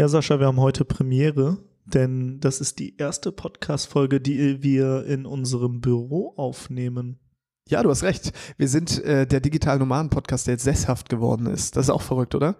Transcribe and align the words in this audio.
Ja, 0.00 0.08
Sascha, 0.08 0.40
wir 0.40 0.46
haben 0.46 0.60
heute 0.60 0.86
Premiere, 0.86 1.58
denn 1.84 2.40
das 2.40 2.62
ist 2.62 2.78
die 2.78 2.96
erste 2.96 3.32
Podcast-Folge, 3.32 4.18
die 4.18 4.62
wir 4.62 5.04
in 5.04 5.26
unserem 5.26 5.82
Büro 5.82 6.32
aufnehmen. 6.38 7.18
Ja, 7.68 7.82
du 7.82 7.90
hast 7.90 8.02
recht. 8.02 8.32
Wir 8.56 8.68
sind 8.68 9.04
äh, 9.04 9.26
der 9.26 9.40
Digital 9.40 9.78
Nomaden-Podcast, 9.78 10.46
der 10.46 10.54
jetzt 10.54 10.64
sesshaft 10.64 11.10
geworden 11.10 11.44
ist. 11.44 11.76
Das 11.76 11.84
ist 11.84 11.90
auch 11.90 12.00
verrückt, 12.00 12.34
oder? 12.34 12.56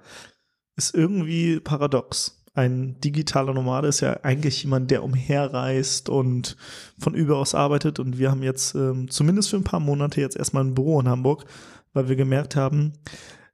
Ist 0.76 0.94
irgendwie 0.94 1.60
paradox. 1.60 2.44
Ein 2.52 3.00
digitaler 3.00 3.54
Nomade 3.54 3.88
ist 3.88 4.00
ja 4.00 4.20
eigentlich 4.22 4.62
jemand, 4.62 4.90
der 4.90 5.02
umherreist 5.02 6.10
und 6.10 6.58
von 6.98 7.14
überaus 7.14 7.54
arbeitet. 7.54 8.00
Und 8.00 8.18
wir 8.18 8.30
haben 8.30 8.42
jetzt 8.42 8.74
ähm, 8.74 9.08
zumindest 9.08 9.48
für 9.48 9.56
ein 9.56 9.64
paar 9.64 9.80
Monate 9.80 10.20
jetzt 10.20 10.36
erstmal 10.36 10.64
ein 10.64 10.74
Büro 10.74 11.00
in 11.00 11.08
Hamburg, 11.08 11.46
weil 11.94 12.10
wir 12.10 12.16
gemerkt 12.16 12.54
haben, 12.54 12.92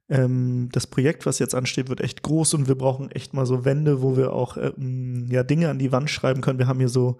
ähm, 0.09 0.69
das 0.71 0.87
Projekt, 0.87 1.25
was 1.25 1.39
jetzt 1.39 1.55
ansteht, 1.55 1.89
wird 1.89 2.01
echt 2.01 2.23
groß 2.23 2.53
und 2.53 2.67
wir 2.67 2.75
brauchen 2.75 3.11
echt 3.11 3.33
mal 3.33 3.45
so 3.45 3.65
Wände, 3.65 4.01
wo 4.01 4.15
wir 4.15 4.33
auch 4.33 4.57
ähm, 4.57 5.27
ja, 5.29 5.43
Dinge 5.43 5.69
an 5.69 5.79
die 5.79 5.91
Wand 5.91 6.09
schreiben 6.09 6.41
können. 6.41 6.59
Wir 6.59 6.67
haben 6.67 6.79
hier 6.79 6.89
so 6.89 7.17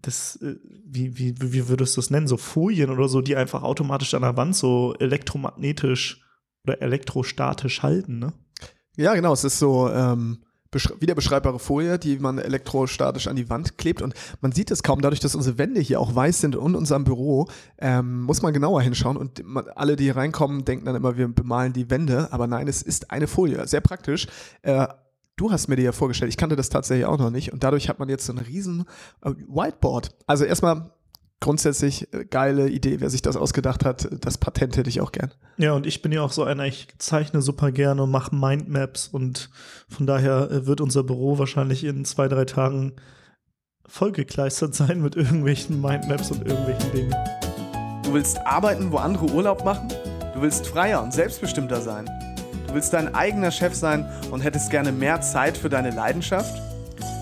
das, 0.00 0.36
äh, 0.36 0.56
wie, 0.84 1.18
wie, 1.18 1.34
wie 1.40 1.68
würdest 1.68 1.96
du 1.96 2.00
das 2.00 2.10
nennen, 2.10 2.26
so 2.26 2.36
Folien 2.36 2.90
oder 2.90 3.08
so, 3.08 3.20
die 3.20 3.36
einfach 3.36 3.62
automatisch 3.62 4.14
an 4.14 4.22
der 4.22 4.36
Wand 4.36 4.56
so 4.56 4.94
elektromagnetisch 4.98 6.24
oder 6.64 6.80
elektrostatisch 6.80 7.82
halten, 7.82 8.18
ne? 8.18 8.32
Ja, 8.96 9.14
genau. 9.14 9.32
Es 9.32 9.44
ist 9.44 9.58
so 9.58 9.88
ähm, 9.88 10.42
wieder 11.00 11.14
beschreibbare 11.14 11.58
Folie, 11.58 11.98
die 11.98 12.18
man 12.18 12.38
elektrostatisch 12.38 13.28
an 13.28 13.36
die 13.36 13.50
Wand 13.50 13.78
klebt. 13.78 14.02
Und 14.02 14.14
man 14.40 14.52
sieht 14.52 14.70
es 14.70 14.82
kaum, 14.82 15.00
dadurch, 15.00 15.20
dass 15.20 15.34
unsere 15.34 15.58
Wände 15.58 15.80
hier 15.80 16.00
auch 16.00 16.14
weiß 16.14 16.40
sind 16.40 16.56
und 16.56 16.74
unserem 16.74 17.04
Büro, 17.04 17.48
ähm, 17.78 18.22
muss 18.22 18.42
man 18.42 18.52
genauer 18.52 18.82
hinschauen. 18.82 19.16
Und 19.16 19.44
man, 19.44 19.68
alle, 19.74 19.96
die 19.96 20.10
reinkommen, 20.10 20.64
denken 20.64 20.86
dann 20.86 20.96
immer, 20.96 21.16
wir 21.16 21.28
bemalen 21.28 21.72
die 21.72 21.90
Wände. 21.90 22.28
Aber 22.32 22.46
nein, 22.46 22.68
es 22.68 22.82
ist 22.82 23.10
eine 23.10 23.26
Folie. 23.26 23.66
Sehr 23.66 23.80
praktisch. 23.80 24.26
Äh, 24.62 24.86
Du 25.36 25.50
hast 25.50 25.66
mir 25.66 25.76
die 25.76 25.82
ja 25.82 25.92
vorgestellt, 25.92 26.28
ich 26.28 26.36
kannte 26.36 26.56
das 26.56 26.68
tatsächlich 26.68 27.06
auch 27.06 27.18
noch 27.18 27.30
nicht 27.30 27.52
und 27.54 27.64
dadurch 27.64 27.88
hat 27.88 27.98
man 27.98 28.08
jetzt 28.10 28.26
so 28.26 28.32
ein 28.34 28.38
riesen 28.38 28.84
äh, 29.22 29.30
Whiteboard. 29.30 30.14
Also 30.26 30.44
erstmal 30.44 30.92
grundsätzlich 31.42 32.12
äh, 32.14 32.24
geile 32.24 32.70
Idee, 32.70 33.00
wer 33.00 33.10
sich 33.10 33.20
das 33.20 33.36
ausgedacht 33.36 33.84
hat. 33.84 34.08
Das 34.24 34.38
Patent 34.38 34.78
hätte 34.78 34.88
ich 34.88 35.02
auch 35.02 35.12
gern. 35.12 35.32
Ja, 35.58 35.72
und 35.72 35.86
ich 35.86 36.00
bin 36.00 36.12
ja 36.12 36.22
auch 36.22 36.32
so 36.32 36.44
einer, 36.44 36.64
ich 36.64 36.88
zeichne 36.96 37.42
super 37.42 37.70
gerne 37.70 38.04
und 38.04 38.10
mache 38.10 38.34
Mindmaps 38.34 39.08
und 39.08 39.50
von 39.88 40.06
daher 40.06 40.50
äh, 40.50 40.66
wird 40.66 40.80
unser 40.80 41.02
Büro 41.02 41.38
wahrscheinlich 41.38 41.84
in 41.84 42.06
zwei, 42.06 42.28
drei 42.28 42.46
Tagen 42.46 42.94
vollgekleistert 43.86 44.74
sein 44.74 45.02
mit 45.02 45.16
irgendwelchen 45.16 45.82
Mindmaps 45.82 46.30
und 46.30 46.46
irgendwelchen 46.46 46.90
Dingen. 46.92 47.14
Du 48.04 48.14
willst 48.14 48.38
arbeiten, 48.46 48.90
wo 48.90 48.96
andere 48.96 49.26
Urlaub 49.26 49.64
machen? 49.64 49.88
Du 50.34 50.40
willst 50.40 50.66
freier 50.66 51.02
und 51.02 51.12
selbstbestimmter 51.12 51.82
sein? 51.82 52.06
Du 52.68 52.74
willst 52.74 52.92
dein 52.94 53.14
eigener 53.14 53.50
Chef 53.50 53.74
sein 53.74 54.10
und 54.30 54.40
hättest 54.40 54.70
gerne 54.70 54.92
mehr 54.92 55.20
Zeit 55.20 55.58
für 55.58 55.68
deine 55.68 55.90
Leidenschaft? 55.90 56.71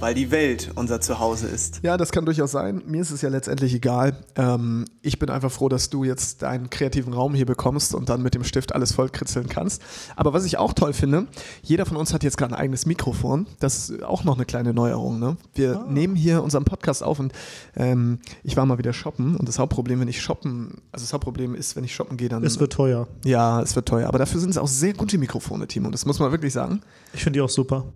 weil 0.00 0.14
die 0.14 0.30
Welt 0.30 0.70
unser 0.76 1.00
Zuhause 1.00 1.48
ist. 1.48 1.80
Ja, 1.82 1.96
das 1.96 2.12
kann 2.12 2.24
durchaus 2.24 2.52
sein. 2.52 2.82
Mir 2.86 3.00
ist 3.00 3.10
es 3.10 3.22
ja 3.22 3.28
letztendlich 3.28 3.74
egal. 3.74 4.16
Ähm, 4.36 4.84
ich 5.02 5.18
bin 5.18 5.28
einfach 5.28 5.50
froh, 5.50 5.68
dass 5.68 5.90
du 5.90 6.04
jetzt 6.04 6.42
deinen 6.42 6.70
kreativen 6.70 7.12
Raum 7.12 7.34
hier 7.34 7.46
bekommst 7.46 7.94
und 7.94 8.08
dann 8.08 8.22
mit 8.22 8.34
dem 8.34 8.44
Stift 8.44 8.74
alles 8.74 8.92
vollkritzeln 8.92 9.48
kannst. 9.48 9.82
Aber 10.14 10.32
was 10.32 10.44
ich 10.44 10.58
auch 10.58 10.72
toll 10.72 10.92
finde, 10.92 11.26
jeder 11.62 11.84
von 11.84 11.96
uns 11.96 12.14
hat 12.14 12.22
jetzt 12.22 12.36
gerade 12.36 12.54
ein 12.54 12.60
eigenes 12.60 12.86
Mikrofon. 12.86 13.46
Das 13.58 13.90
ist 13.90 14.02
auch 14.02 14.24
noch 14.24 14.36
eine 14.36 14.44
kleine 14.44 14.72
Neuerung. 14.72 15.18
Ne? 15.18 15.36
Wir 15.54 15.80
ah. 15.80 15.86
nehmen 15.88 16.14
hier 16.14 16.42
unseren 16.42 16.64
Podcast 16.64 17.02
auf 17.02 17.18
und 17.18 17.32
ähm, 17.76 18.20
ich 18.44 18.56
war 18.56 18.66
mal 18.66 18.78
wieder 18.78 18.92
shoppen 18.92 19.36
und 19.36 19.48
das 19.48 19.58
Hauptproblem, 19.58 20.00
wenn 20.00 20.08
ich 20.08 20.22
shoppen, 20.22 20.80
also 20.92 21.04
das 21.04 21.12
Hauptproblem 21.12 21.54
ist, 21.54 21.74
wenn 21.76 21.84
ich 21.84 21.94
shoppen 21.94 22.16
gehe, 22.16 22.28
dann. 22.28 22.44
Es 22.44 22.60
wird 22.60 22.72
teuer. 22.72 23.08
Ja, 23.24 23.60
es 23.62 23.74
wird 23.74 23.88
teuer. 23.88 24.08
Aber 24.08 24.18
dafür 24.18 24.40
sind 24.40 24.50
es 24.50 24.58
auch 24.58 24.68
sehr 24.68 24.92
gute 24.92 25.18
Mikrofone, 25.18 25.66
Timo. 25.66 25.90
Das 25.90 26.06
muss 26.06 26.18
man 26.18 26.30
wirklich 26.30 26.52
sagen. 26.52 26.82
Ich 27.12 27.24
finde 27.24 27.38
die 27.38 27.40
auch 27.40 27.48
super. 27.48 27.92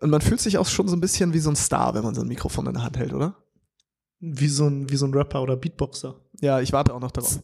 Und 0.00 0.10
man 0.10 0.20
fühlt 0.20 0.40
sich 0.40 0.58
auch 0.58 0.66
schon 0.66 0.88
so 0.88 0.96
ein 0.96 1.00
bisschen 1.00 1.32
wie 1.32 1.38
so 1.38 1.50
ein 1.50 1.56
Star, 1.56 1.94
wenn 1.94 2.02
man 2.02 2.14
so 2.14 2.20
ein 2.20 2.28
Mikrofon 2.28 2.66
in 2.66 2.74
der 2.74 2.82
Hand 2.82 2.98
hält, 2.98 3.12
oder? 3.12 3.36
Wie 4.20 4.48
so 4.48 4.66
ein, 4.66 4.90
wie 4.90 4.96
so 4.96 5.06
ein 5.06 5.14
Rapper 5.14 5.42
oder 5.42 5.56
Beatboxer. 5.56 6.16
Ja, 6.40 6.60
ich 6.60 6.72
warte 6.72 6.94
auch 6.94 7.00
noch 7.00 7.10
darauf. 7.10 7.40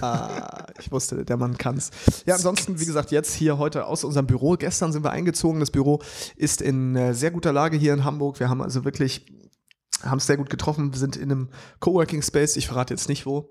ah, 0.00 0.66
ich 0.80 0.90
wusste, 0.90 1.24
der 1.24 1.36
Mann 1.36 1.58
kann's. 1.58 1.90
Ja, 2.26 2.34
ansonsten, 2.34 2.80
wie 2.80 2.86
gesagt, 2.86 3.10
jetzt 3.10 3.34
hier 3.34 3.58
heute 3.58 3.86
aus 3.86 4.04
unserem 4.04 4.26
Büro. 4.26 4.54
Gestern 4.54 4.92
sind 4.92 5.04
wir 5.04 5.10
eingezogen. 5.10 5.60
Das 5.60 5.70
Büro 5.70 6.00
ist 6.36 6.60
in 6.60 6.96
äh, 6.96 7.14
sehr 7.14 7.30
guter 7.30 7.52
Lage 7.52 7.76
hier 7.76 7.94
in 7.94 8.04
Hamburg. 8.04 8.40
Wir 8.40 8.48
haben 8.48 8.62
also 8.62 8.84
wirklich 8.84 9.26
haben 10.02 10.18
es 10.18 10.26
sehr 10.26 10.36
gut 10.36 10.50
getroffen. 10.50 10.92
Wir 10.92 10.98
sind 10.98 11.16
in 11.16 11.30
einem 11.30 11.48
Coworking 11.80 12.22
Space, 12.22 12.56
ich 12.56 12.66
verrate 12.66 12.94
jetzt 12.94 13.08
nicht 13.08 13.26
wo, 13.26 13.48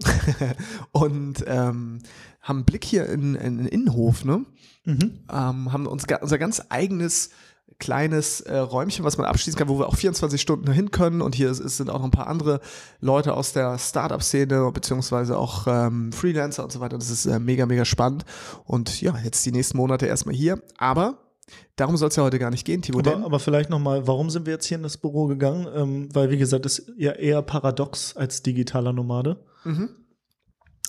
und 0.91 1.43
ähm, 1.47 1.99
haben 2.41 2.57
einen 2.57 2.65
Blick 2.65 2.85
hier 2.85 3.07
in, 3.09 3.35
in 3.35 3.57
den 3.57 3.67
Innenhof, 3.67 4.25
ne? 4.25 4.45
Mhm. 4.85 5.19
Ähm, 5.29 5.73
haben 5.73 5.85
uns 5.85 6.05
unser 6.21 6.37
ganz 6.37 6.61
eigenes 6.69 7.31
kleines 7.79 8.41
äh, 8.41 8.57
Räumchen, 8.57 9.05
was 9.05 9.17
man 9.17 9.27
abschließen 9.27 9.57
kann, 9.57 9.67
wo 9.67 9.77
wir 9.77 9.87
auch 9.87 9.95
24 9.95 10.41
Stunden 10.41 10.71
hin 10.71 10.91
können. 10.91 11.21
Und 11.21 11.35
hier 11.35 11.51
ist, 11.51 11.59
sind 11.59 11.89
auch 11.89 11.99
noch 11.99 12.05
ein 12.05 12.11
paar 12.11 12.27
andere 12.27 12.59
Leute 13.01 13.33
aus 13.33 13.53
der 13.53 13.77
Startup-Szene, 13.77 14.71
beziehungsweise 14.71 15.37
auch 15.37 15.67
ähm, 15.67 16.11
Freelancer 16.11 16.63
und 16.63 16.71
so 16.71 16.79
weiter. 16.79 16.95
Und 16.95 17.03
das 17.03 17.11
ist 17.11 17.25
äh, 17.25 17.39
mega, 17.39 17.65
mega 17.65 17.85
spannend. 17.85 18.25
Und 18.65 19.01
ja, 19.01 19.15
jetzt 19.23 19.45
die 19.45 19.51
nächsten 19.51 19.77
Monate 19.77 20.07
erstmal 20.07 20.33
hier. 20.33 20.61
Aber 20.77 21.26
Darum 21.75 21.95
soll 21.95 22.09
es 22.09 22.15
ja 22.15 22.23
heute 22.23 22.39
gar 22.39 22.51
nicht 22.51 22.65
gehen, 22.65 22.81
Timo. 22.81 22.99
Aber, 22.99 23.23
aber 23.23 23.39
vielleicht 23.39 23.69
nochmal, 23.69 24.05
warum 24.07 24.29
sind 24.29 24.45
wir 24.45 24.53
jetzt 24.53 24.65
hier 24.65 24.77
in 24.77 24.83
das 24.83 24.97
Büro 24.97 25.27
gegangen? 25.27 25.67
Ähm, 25.73 26.09
weil, 26.13 26.29
wie 26.29 26.37
gesagt, 26.37 26.65
ist 26.65 26.91
ja 26.97 27.13
eher 27.13 27.41
paradox 27.41 28.15
als 28.15 28.43
digitaler 28.43 28.93
Nomade. 28.93 29.45
Mhm 29.63 29.89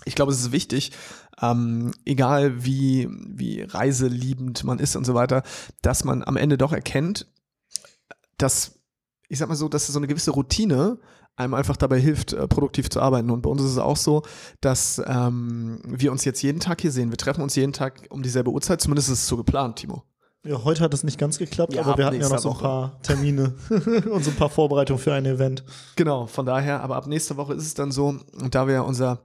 ich 0.04 0.14
glaube, 0.14 0.32
es 0.32 0.40
ist 0.40 0.52
wichtig, 0.52 0.92
ähm, 1.40 1.92
egal 2.04 2.64
wie, 2.64 3.08
wie 3.10 3.62
reiseliebend 3.62 4.64
man 4.64 4.78
ist 4.78 4.96
und 4.96 5.04
so 5.04 5.14
weiter, 5.14 5.42
dass 5.82 6.04
man 6.04 6.24
am 6.24 6.36
Ende 6.36 6.58
doch 6.58 6.72
erkennt, 6.72 7.26
dass, 8.38 8.80
ich 9.28 9.38
sag 9.38 9.48
mal 9.48 9.54
so, 9.54 9.68
dass 9.68 9.86
so 9.86 9.98
eine 9.98 10.06
gewisse 10.06 10.30
Routine 10.30 10.98
einem 11.36 11.54
einfach 11.54 11.76
dabei 11.76 12.00
hilft, 12.00 12.32
äh, 12.32 12.48
produktiv 12.48 12.90
zu 12.90 13.00
arbeiten. 13.00 13.30
Und 13.30 13.42
bei 13.42 13.50
uns 13.50 13.62
ist 13.62 13.72
es 13.72 13.78
auch 13.78 13.96
so, 13.96 14.22
dass 14.60 15.00
ähm, 15.06 15.80
wir 15.84 16.10
uns 16.10 16.24
jetzt 16.24 16.42
jeden 16.42 16.58
Tag 16.58 16.80
hier 16.80 16.90
sehen. 16.90 17.10
Wir 17.10 17.18
treffen 17.18 17.42
uns 17.42 17.54
jeden 17.54 17.72
Tag 17.72 18.06
um 18.10 18.22
dieselbe 18.22 18.50
Uhrzeit, 18.50 18.80
zumindest 18.80 19.08
ist 19.08 19.20
es 19.20 19.28
so 19.28 19.36
geplant, 19.36 19.76
Timo. 19.76 20.02
Ja, 20.44 20.62
heute 20.64 20.82
hat 20.82 20.94
es 20.94 21.02
nicht 21.02 21.18
ganz 21.18 21.38
geklappt, 21.38 21.74
ja, 21.74 21.82
aber 21.82 21.98
wir 21.98 22.06
hatten 22.06 22.20
ja 22.20 22.28
noch 22.28 22.38
so 22.38 22.52
ein 22.52 22.58
paar 22.58 23.02
Termine 23.02 23.54
und 24.10 24.24
so 24.24 24.30
ein 24.30 24.36
paar 24.36 24.48
Vorbereitungen 24.48 25.02
für 25.02 25.12
ein 25.12 25.26
Event. 25.26 25.64
Genau, 25.96 26.26
von 26.26 26.46
daher, 26.46 26.80
aber 26.80 26.96
ab 26.96 27.06
nächster 27.06 27.36
Woche 27.36 27.54
ist 27.54 27.66
es 27.66 27.74
dann 27.74 27.90
so, 27.90 28.06
und 28.06 28.54
da 28.54 28.68
wir 28.68 28.84
unser 28.84 29.22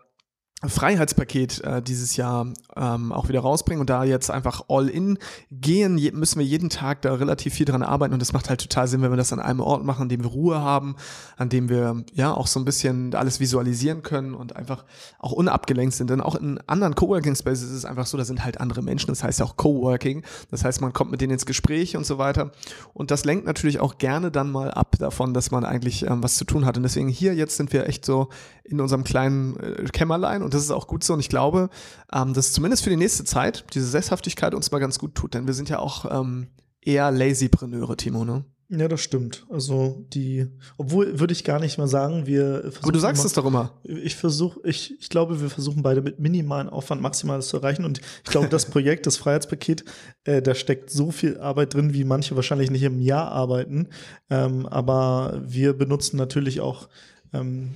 Freiheitspaket 0.69 1.61
äh, 1.61 1.81
dieses 1.81 2.15
Jahr 2.15 2.47
ähm, 2.75 3.11
auch 3.11 3.29
wieder 3.29 3.41
rausbringen 3.41 3.81
und 3.81 3.89
da 3.89 4.03
jetzt 4.03 4.31
einfach 4.31 4.63
all 4.69 4.89
in 4.89 5.17
gehen, 5.51 5.97
je, 5.97 6.11
müssen 6.11 6.39
wir 6.39 6.45
jeden 6.45 6.69
Tag 6.69 7.01
da 7.01 7.13
relativ 7.13 7.53
viel 7.53 7.65
dran 7.65 7.83
arbeiten 7.83 8.13
und 8.13 8.21
das 8.21 8.33
macht 8.33 8.49
halt 8.49 8.61
total 8.61 8.87
Sinn, 8.87 9.01
wenn 9.01 9.11
wir 9.11 9.17
das 9.17 9.33
an 9.33 9.39
einem 9.39 9.59
Ort 9.59 9.83
machen, 9.83 10.03
an 10.03 10.09
dem 10.09 10.23
wir 10.23 10.29
Ruhe 10.29 10.61
haben, 10.61 10.95
an 11.37 11.49
dem 11.49 11.69
wir 11.69 12.03
ja 12.13 12.33
auch 12.33 12.47
so 12.47 12.59
ein 12.59 12.65
bisschen 12.65 13.13
alles 13.15 13.39
visualisieren 13.39 14.03
können 14.03 14.33
und 14.33 14.55
einfach 14.55 14.85
auch 15.19 15.31
unabgelenkt 15.31 15.95
sind. 15.95 16.09
Denn 16.09 16.21
auch 16.21 16.35
in 16.35 16.59
anderen 16.67 16.95
Coworking 16.95 17.35
Spaces 17.35 17.63
ist 17.63 17.77
es 17.77 17.85
einfach 17.85 18.05
so, 18.05 18.17
da 18.17 18.25
sind 18.25 18.43
halt 18.43 18.59
andere 18.59 18.81
Menschen, 18.81 19.07
das 19.07 19.23
heißt 19.23 19.39
ja 19.39 19.45
auch 19.45 19.57
Coworking, 19.57 20.23
das 20.51 20.63
heißt 20.63 20.81
man 20.81 20.93
kommt 20.93 21.11
mit 21.11 21.21
denen 21.21 21.33
ins 21.33 21.45
Gespräch 21.45 21.97
und 21.97 22.05
so 22.05 22.17
weiter. 22.17 22.51
Und 22.93 23.11
das 23.11 23.25
lenkt 23.25 23.45
natürlich 23.45 23.79
auch 23.79 23.97
gerne 23.97 24.31
dann 24.31 24.51
mal 24.51 24.71
ab 24.71 24.95
davon, 24.99 25.33
dass 25.33 25.51
man 25.51 25.65
eigentlich 25.65 26.05
ähm, 26.05 26.23
was 26.23 26.35
zu 26.35 26.45
tun 26.45 26.65
hat. 26.65 26.77
Und 26.77 26.83
deswegen 26.83 27.09
hier 27.09 27.33
jetzt 27.35 27.57
sind 27.57 27.73
wir 27.73 27.87
echt 27.87 28.05
so 28.05 28.29
in 28.63 28.79
unserem 28.79 29.03
kleinen 29.03 29.57
äh, 29.57 29.83
Kämmerlein 29.91 30.41
und 30.41 30.52
das 30.53 30.63
ist 30.63 30.71
auch 30.71 30.87
gut 30.87 31.03
so. 31.03 31.13
Und 31.13 31.19
ich 31.19 31.29
glaube, 31.29 31.69
ähm, 32.11 32.33
dass 32.33 32.53
zumindest 32.53 32.83
für 32.83 32.89
die 32.89 32.97
nächste 32.97 33.23
Zeit 33.23 33.65
diese 33.73 33.87
Sesshaftigkeit 33.87 34.53
uns 34.53 34.71
mal 34.71 34.79
ganz 34.79 34.99
gut 34.99 35.15
tut. 35.15 35.33
Denn 35.33 35.47
wir 35.47 35.53
sind 35.53 35.69
ja 35.69 35.79
auch 35.79 36.05
ähm, 36.09 36.47
eher 36.81 37.11
Lazypreneure, 37.11 37.97
Timo, 37.97 38.25
ne? 38.25 38.45
Ja, 38.75 38.87
das 38.87 39.01
stimmt. 39.01 39.45
Also 39.49 40.03
die, 40.13 40.47
obwohl 40.77 41.19
würde 41.19 41.33
ich 41.33 41.43
gar 41.43 41.59
nicht 41.59 41.77
mal 41.77 41.87
sagen, 41.87 42.25
wir 42.25 42.61
versuchen. 42.61 42.83
Aber 42.83 42.91
du 42.91 42.99
sagst 42.99 43.21
immer, 43.21 43.27
es 43.27 43.33
doch 43.33 43.45
immer. 43.45 43.71
Ich 43.83 44.15
versuche, 44.15 44.59
ich, 44.63 44.99
ich 44.99 45.09
glaube, 45.09 45.41
wir 45.41 45.49
versuchen 45.49 45.83
beide 45.83 46.01
mit 46.01 46.19
minimalen 46.19 46.69
Aufwand 46.69 46.99
Maximales 47.01 47.49
zu 47.49 47.57
erreichen. 47.57 47.85
Und 47.85 47.99
ich 47.99 48.31
glaube, 48.31 48.47
das 48.47 48.65
Projekt, 48.71 49.05
das 49.05 49.17
Freiheitspaket, 49.17 49.85
äh, 50.23 50.41
da 50.41 50.55
steckt 50.55 50.89
so 50.89 51.11
viel 51.11 51.37
Arbeit 51.39 51.75
drin, 51.75 51.93
wie 51.93 52.03
manche 52.03 52.35
wahrscheinlich 52.35 52.71
nicht 52.71 52.83
im 52.83 52.99
Jahr 52.99 53.31
arbeiten. 53.31 53.89
Ähm, 54.31 54.65
aber 54.65 55.39
wir 55.45 55.73
benutzen 55.73 56.17
natürlich 56.17 56.59
auch 56.61 56.89
ähm, 57.31 57.75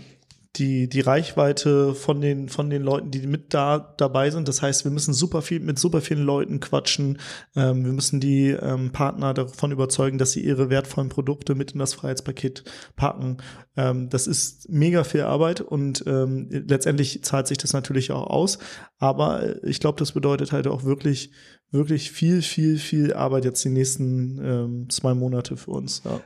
die, 0.58 0.90
die 0.90 1.02
Reichweite 1.02 1.94
von 1.94 2.22
den, 2.22 2.50
von 2.50 2.70
den 2.70 2.82
Leuten, 2.82 3.12
die 3.12 3.26
mit 3.28 3.54
da 3.54 3.94
dabei 3.98 4.30
sind. 4.30 4.48
Das 4.48 4.62
heißt, 4.62 4.84
wir 4.84 4.92
müssen 4.92 5.14
super 5.14 5.42
viel 5.42 5.60
mit 5.60 5.80
super 5.80 6.02
vielen 6.02 6.24
Leuten 6.24 6.60
quatschen. 6.60 7.20
Ähm, 7.56 7.86
wir 7.86 7.94
müssen 7.94 8.20
die 8.20 8.50
ähm, 8.50 8.92
Partner 8.92 9.34
davon 9.34 9.72
überzeugen, 9.72 10.18
dass 10.18 10.32
sie 10.32 10.44
ihre 10.44 10.70
wertvollen 10.70 11.10
Produkte 11.10 11.56
mit 11.56 11.72
in 11.72 11.80
das 11.80 11.94
Freiheitspaket 11.94 12.64
packen. 12.96 13.38
Ähm, 13.76 14.10
das 14.10 14.28
ist 14.28 14.70
mega 14.70 15.04
viel 15.04 15.22
Arbeit 15.22 15.62
und 15.62 16.04
ähm, 16.08 16.48
letztendlich 16.50 17.24
zahlt 17.24 17.48
sich 17.48 17.58
das 17.58 17.74
natürlich 17.74 18.12
auch 18.12 18.28
aus. 18.28 18.58
Aber 18.98 19.64
ich 19.64 19.80
glaube, 19.80 20.00
das 20.00 20.12
bedeutet 20.12 20.52
halt 20.52 20.68
auch 20.68 20.84
wirklich, 20.84 21.32
wirklich 21.72 22.12
viel, 22.12 22.42
viel, 22.42 22.78
viel 22.78 23.14
Arbeit 23.14 23.46
jetzt 23.46 23.64
die 23.64 23.70
nächsten 23.70 24.40
ähm, 24.44 24.90
zwei 24.90 25.14
Monate 25.14 25.58
für 25.58 25.72
uns. 25.72 26.02
Ja. 26.04 26.22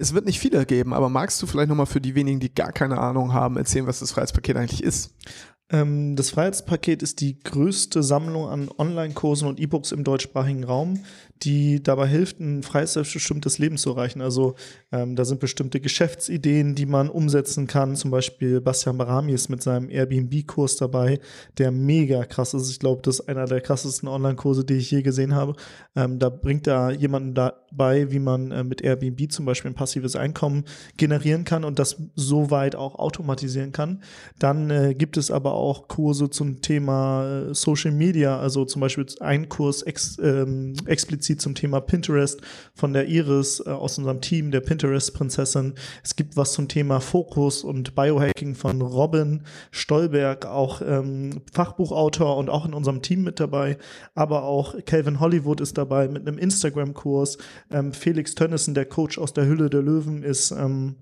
Es 0.00 0.14
wird 0.14 0.26
nicht 0.26 0.38
viele 0.38 0.64
geben, 0.64 0.94
aber 0.94 1.08
magst 1.08 1.42
du 1.42 1.46
vielleicht 1.46 1.68
nochmal 1.68 1.86
für 1.86 2.00
die 2.00 2.14
wenigen, 2.14 2.38
die 2.38 2.54
gar 2.54 2.70
keine 2.70 2.98
Ahnung 2.98 3.32
haben, 3.32 3.56
erzählen, 3.56 3.88
was 3.88 3.98
das 3.98 4.12
Freiheitspaket 4.12 4.56
eigentlich 4.56 4.82
ist? 4.84 5.12
Ähm, 5.70 6.16
das 6.16 6.30
Freiheitspaket 6.30 7.02
ist 7.02 7.20
die 7.20 7.38
größte 7.40 8.02
Sammlung 8.02 8.48
an 8.48 8.70
Online-Kursen 8.78 9.46
und 9.46 9.60
E-Books 9.60 9.92
im 9.92 10.02
deutschsprachigen 10.02 10.64
Raum, 10.64 11.00
die 11.42 11.82
dabei 11.82 12.06
hilft, 12.06 12.40
ein 12.40 12.62
freies, 12.62 12.94
selbstbestimmtes 12.94 13.58
Leben 13.58 13.76
zu 13.76 13.90
erreichen. 13.90 14.22
Also 14.22 14.54
ähm, 14.92 15.14
da 15.14 15.26
sind 15.26 15.40
bestimmte 15.40 15.80
Geschäftsideen, 15.80 16.74
die 16.74 16.86
man 16.86 17.10
umsetzen 17.10 17.66
kann. 17.66 17.96
Zum 17.96 18.10
Beispiel 18.10 18.62
Bastian 18.62 18.96
Barami 18.96 19.32
ist 19.32 19.50
mit 19.50 19.62
seinem 19.62 19.90
Airbnb-Kurs 19.90 20.76
dabei, 20.76 21.20
der 21.58 21.70
mega 21.70 22.24
krass 22.24 22.54
ist. 22.54 22.70
Ich 22.70 22.78
glaube, 22.78 23.02
das 23.02 23.20
ist 23.20 23.28
einer 23.28 23.44
der 23.44 23.60
krassesten 23.60 24.08
Online-Kurse, 24.08 24.64
die 24.64 24.74
ich 24.74 24.90
je 24.90 25.02
gesehen 25.02 25.34
habe. 25.34 25.54
Ähm, 25.94 26.18
da 26.18 26.30
bringt 26.30 26.66
da 26.66 26.90
jemanden 26.90 27.34
dabei, 27.34 28.10
wie 28.10 28.20
man 28.20 28.52
äh, 28.52 28.64
mit 28.64 28.80
Airbnb 28.80 29.30
zum 29.30 29.44
Beispiel 29.44 29.70
ein 29.70 29.74
passives 29.74 30.16
Einkommen 30.16 30.64
generieren 30.96 31.44
kann 31.44 31.64
und 31.64 31.78
das 31.78 31.96
so 32.14 32.50
weit 32.50 32.74
auch 32.74 32.94
automatisieren 32.94 33.72
kann. 33.72 34.02
Dann 34.38 34.70
äh, 34.70 34.94
gibt 34.94 35.18
es 35.18 35.30
aber 35.30 35.52
auch 35.52 35.57
Kurse 35.88 36.30
zum 36.30 36.60
Thema 36.60 37.48
äh, 37.50 37.54
Social 37.54 37.92
Media, 37.92 38.38
also 38.38 38.64
zum 38.64 38.80
Beispiel 38.80 39.06
ein 39.20 39.48
Kurs 39.48 39.82
ex, 39.82 40.18
ähm, 40.18 40.74
explizit 40.86 41.40
zum 41.40 41.54
Thema 41.54 41.80
Pinterest 41.80 42.40
von 42.74 42.92
der 42.92 43.08
Iris 43.08 43.60
äh, 43.64 43.70
aus 43.70 43.98
unserem 43.98 44.20
Team, 44.20 44.50
der 44.50 44.60
Pinterest-Prinzessin. 44.60 45.74
Es 46.02 46.16
gibt 46.16 46.36
was 46.36 46.52
zum 46.52 46.68
Thema 46.68 47.00
Fokus 47.00 47.64
und 47.64 47.94
Biohacking 47.94 48.54
von 48.54 48.80
Robin 48.80 49.42
Stolberg, 49.70 50.46
auch 50.46 50.80
ähm, 50.82 51.42
Fachbuchautor 51.52 52.36
und 52.36 52.50
auch 52.50 52.64
in 52.64 52.74
unserem 52.74 53.02
Team 53.02 53.22
mit 53.22 53.40
dabei. 53.40 53.78
Aber 54.14 54.44
auch 54.44 54.74
Calvin 54.86 55.20
Hollywood 55.20 55.60
ist 55.60 55.78
dabei 55.78 56.08
mit 56.08 56.26
einem 56.26 56.38
Instagram-Kurs. 56.38 57.38
Ähm, 57.70 57.92
Felix 57.92 58.34
Tönnissen, 58.34 58.74
der 58.74 58.86
Coach 58.86 59.18
aus 59.18 59.32
der 59.32 59.46
Hülle 59.46 59.70
der 59.70 59.82
Löwen, 59.82 60.22
ist 60.22 60.50
ähm, 60.50 60.96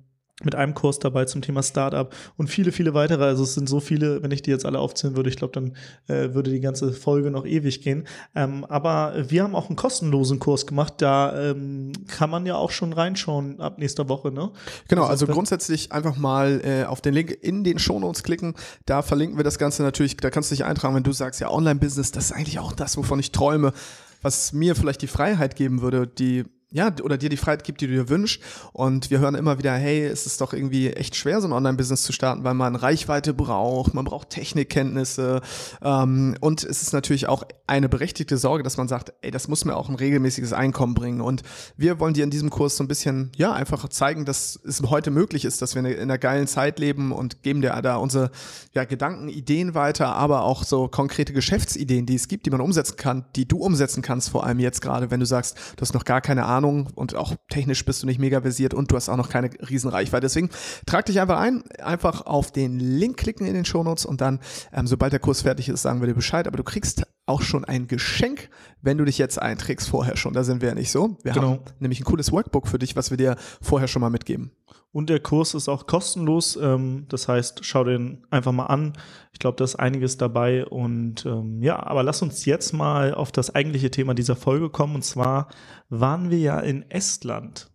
mit 0.44 0.54
einem 0.54 0.74
Kurs 0.74 0.98
dabei 0.98 1.24
zum 1.24 1.40
Thema 1.40 1.62
Startup 1.62 2.14
und 2.36 2.48
viele, 2.48 2.70
viele 2.70 2.92
weitere. 2.92 3.24
Also 3.24 3.42
es 3.42 3.54
sind 3.54 3.68
so 3.68 3.80
viele, 3.80 4.22
wenn 4.22 4.30
ich 4.30 4.42
die 4.42 4.50
jetzt 4.50 4.66
alle 4.66 4.80
aufzählen 4.80 5.16
würde, 5.16 5.30
ich 5.30 5.36
glaube, 5.36 5.52
dann 5.52 5.72
äh, 6.08 6.34
würde 6.34 6.50
die 6.50 6.60
ganze 6.60 6.92
Folge 6.92 7.30
noch 7.30 7.46
ewig 7.46 7.80
gehen. 7.80 8.06
Ähm, 8.34 8.66
aber 8.66 9.14
wir 9.28 9.44
haben 9.44 9.54
auch 9.54 9.68
einen 9.68 9.76
kostenlosen 9.76 10.38
Kurs 10.38 10.66
gemacht. 10.66 10.94
Da 10.98 11.50
ähm, 11.50 11.92
kann 12.06 12.28
man 12.28 12.44
ja 12.44 12.56
auch 12.56 12.70
schon 12.70 12.92
reinschauen 12.92 13.60
ab 13.60 13.78
nächster 13.78 14.10
Woche, 14.10 14.30
ne? 14.30 14.50
Genau, 14.88 15.02
also, 15.02 15.24
also 15.24 15.26
grundsätzlich 15.32 15.92
einfach 15.92 16.16
mal 16.16 16.60
äh, 16.62 16.84
auf 16.84 17.00
den 17.00 17.14
Link 17.14 17.30
in 17.30 17.64
den 17.64 17.78
Shownotes 17.78 18.22
klicken. 18.22 18.54
Da 18.84 19.00
verlinken 19.00 19.38
wir 19.38 19.44
das 19.44 19.58
Ganze 19.58 19.82
natürlich. 19.82 20.18
Da 20.18 20.28
kannst 20.28 20.50
du 20.50 20.54
dich 20.54 20.66
eintragen, 20.66 20.94
wenn 20.94 21.02
du 21.02 21.12
sagst, 21.12 21.40
ja, 21.40 21.50
Online-Business, 21.50 22.12
das 22.12 22.26
ist 22.26 22.32
eigentlich 22.32 22.58
auch 22.58 22.72
das, 22.72 22.98
wovon 22.98 23.18
ich 23.20 23.32
träume 23.32 23.72
was 24.22 24.52
mir 24.52 24.74
vielleicht 24.74 25.02
die 25.02 25.06
Freiheit 25.06 25.54
geben 25.54 25.82
würde, 25.82 26.06
die 26.06 26.44
ja, 26.72 26.92
oder 27.02 27.16
dir 27.16 27.28
die 27.28 27.36
Freiheit 27.36 27.62
gibt, 27.62 27.80
die 27.80 27.86
du 27.86 27.92
dir 27.92 28.08
wünschst. 28.08 28.42
Und 28.72 29.10
wir 29.10 29.20
hören 29.20 29.36
immer 29.36 29.58
wieder, 29.58 29.72
hey, 29.72 30.04
es 30.04 30.26
ist 30.26 30.40
doch 30.40 30.52
irgendwie 30.52 30.90
echt 30.90 31.14
schwer, 31.14 31.40
so 31.40 31.46
ein 31.46 31.52
Online-Business 31.52 32.02
zu 32.02 32.12
starten, 32.12 32.42
weil 32.42 32.54
man 32.54 32.74
Reichweite 32.74 33.34
braucht, 33.34 33.94
man 33.94 34.04
braucht 34.04 34.30
Technikkenntnisse. 34.30 35.42
Ähm, 35.80 36.36
und 36.40 36.64
es 36.64 36.82
ist 36.82 36.92
natürlich 36.92 37.28
auch 37.28 37.44
eine 37.68 37.88
berechtigte 37.88 38.36
Sorge, 38.36 38.64
dass 38.64 38.76
man 38.76 38.88
sagt, 38.88 39.12
ey, 39.22 39.30
das 39.30 39.46
muss 39.46 39.64
mir 39.64 39.76
auch 39.76 39.88
ein 39.88 39.94
regelmäßiges 39.94 40.52
Einkommen 40.52 40.94
bringen. 40.94 41.20
Und 41.20 41.42
wir 41.76 42.00
wollen 42.00 42.14
dir 42.14 42.24
in 42.24 42.30
diesem 42.30 42.50
Kurs 42.50 42.76
so 42.76 42.82
ein 42.82 42.88
bisschen, 42.88 43.30
ja, 43.36 43.52
einfach 43.52 43.88
zeigen, 43.88 44.24
dass 44.24 44.58
es 44.64 44.82
heute 44.82 45.12
möglich 45.12 45.44
ist, 45.44 45.62
dass 45.62 45.76
wir 45.76 45.84
in 45.84 46.00
einer 46.00 46.18
geilen 46.18 46.48
Zeit 46.48 46.80
leben 46.80 47.12
und 47.12 47.44
geben 47.44 47.62
dir 47.62 47.80
da 47.80 47.96
unsere 47.96 48.32
ja, 48.72 48.84
Gedanken, 48.84 49.28
Ideen 49.28 49.74
weiter, 49.74 50.16
aber 50.16 50.42
auch 50.42 50.64
so 50.64 50.88
konkrete 50.88 51.32
Geschäftsideen, 51.32 52.06
die 52.06 52.16
es 52.16 52.26
gibt, 52.26 52.44
die 52.44 52.50
man 52.50 52.60
umsetzen 52.60 52.96
kann, 52.96 53.24
die 53.36 53.46
du 53.46 53.58
umsetzen 53.58 54.02
kannst, 54.02 54.30
vor 54.30 54.44
allem 54.44 54.58
jetzt 54.58 54.82
gerade, 54.82 55.12
wenn 55.12 55.20
du 55.20 55.26
sagst, 55.26 55.56
du 55.76 55.80
hast 55.80 55.94
noch 55.94 56.04
gar 56.04 56.20
keine 56.20 56.44
Ahnung, 56.44 56.55
Ahnung 56.56 56.88
und 56.94 57.14
auch 57.14 57.34
technisch 57.48 57.84
bist 57.84 58.02
du 58.02 58.06
nicht 58.06 58.18
mega 58.18 58.40
versiert 58.40 58.74
und 58.74 58.90
du 58.90 58.96
hast 58.96 59.08
auch 59.08 59.16
noch 59.16 59.28
keine 59.28 59.50
Riesenreichweite. 59.68 60.22
Deswegen 60.22 60.50
trag 60.86 61.06
dich 61.06 61.20
einfach 61.20 61.38
ein, 61.38 61.62
einfach 61.80 62.26
auf 62.26 62.50
den 62.50 62.78
Link 62.78 63.16
klicken 63.16 63.46
in 63.46 63.54
den 63.54 63.64
Shownotes 63.64 64.06
und 64.06 64.20
dann, 64.20 64.40
ähm, 64.72 64.86
sobald 64.86 65.12
der 65.12 65.20
Kurs 65.20 65.42
fertig 65.42 65.68
ist, 65.68 65.82
sagen 65.82 66.00
wir 66.00 66.08
dir 66.08 66.14
Bescheid. 66.14 66.46
Aber 66.46 66.56
du 66.56 66.64
kriegst 66.64 67.06
auch 67.26 67.42
schon 67.42 67.64
ein 67.64 67.88
Geschenk, 67.88 68.48
wenn 68.82 68.98
du 68.98 69.04
dich 69.04 69.18
jetzt 69.18 69.40
einträgst 69.40 69.88
vorher 69.88 70.16
schon. 70.16 70.32
Da 70.32 70.44
sind 70.44 70.62
wir 70.62 70.68
ja 70.70 70.74
nicht 70.74 70.92
so. 70.92 71.18
Wir 71.24 71.32
genau. 71.32 71.50
haben 71.50 71.60
nämlich 71.80 72.00
ein 72.00 72.04
cooles 72.04 72.30
Workbook 72.30 72.68
für 72.68 72.78
dich, 72.78 72.94
was 72.94 73.10
wir 73.10 73.16
dir 73.16 73.36
vorher 73.60 73.88
schon 73.88 74.00
mal 74.00 74.10
mitgeben. 74.10 74.52
Und 74.92 75.10
der 75.10 75.20
Kurs 75.20 75.52
ist 75.54 75.68
auch 75.68 75.86
kostenlos. 75.86 76.56
Ähm, 76.56 77.04
das 77.08 77.28
heißt, 77.28 77.64
schau 77.64 77.84
den 77.84 78.24
einfach 78.30 78.52
mal 78.52 78.66
an. 78.66 78.92
Ich 79.32 79.40
glaube, 79.40 79.56
da 79.56 79.64
ist 79.64 79.76
einiges 79.76 80.16
dabei. 80.16 80.64
Und 80.64 81.26
ähm, 81.26 81.62
ja, 81.62 81.84
aber 81.84 82.02
lass 82.02 82.22
uns 82.22 82.44
jetzt 82.44 82.72
mal 82.72 83.12
auf 83.12 83.32
das 83.32 83.54
eigentliche 83.54 83.90
Thema 83.90 84.14
dieser 84.14 84.36
Folge 84.36 84.70
kommen. 84.70 84.94
Und 84.94 85.04
zwar 85.04 85.48
waren 85.90 86.30
wir 86.30 86.38
ja 86.38 86.60
in 86.60 86.90
Estland. 86.90 87.70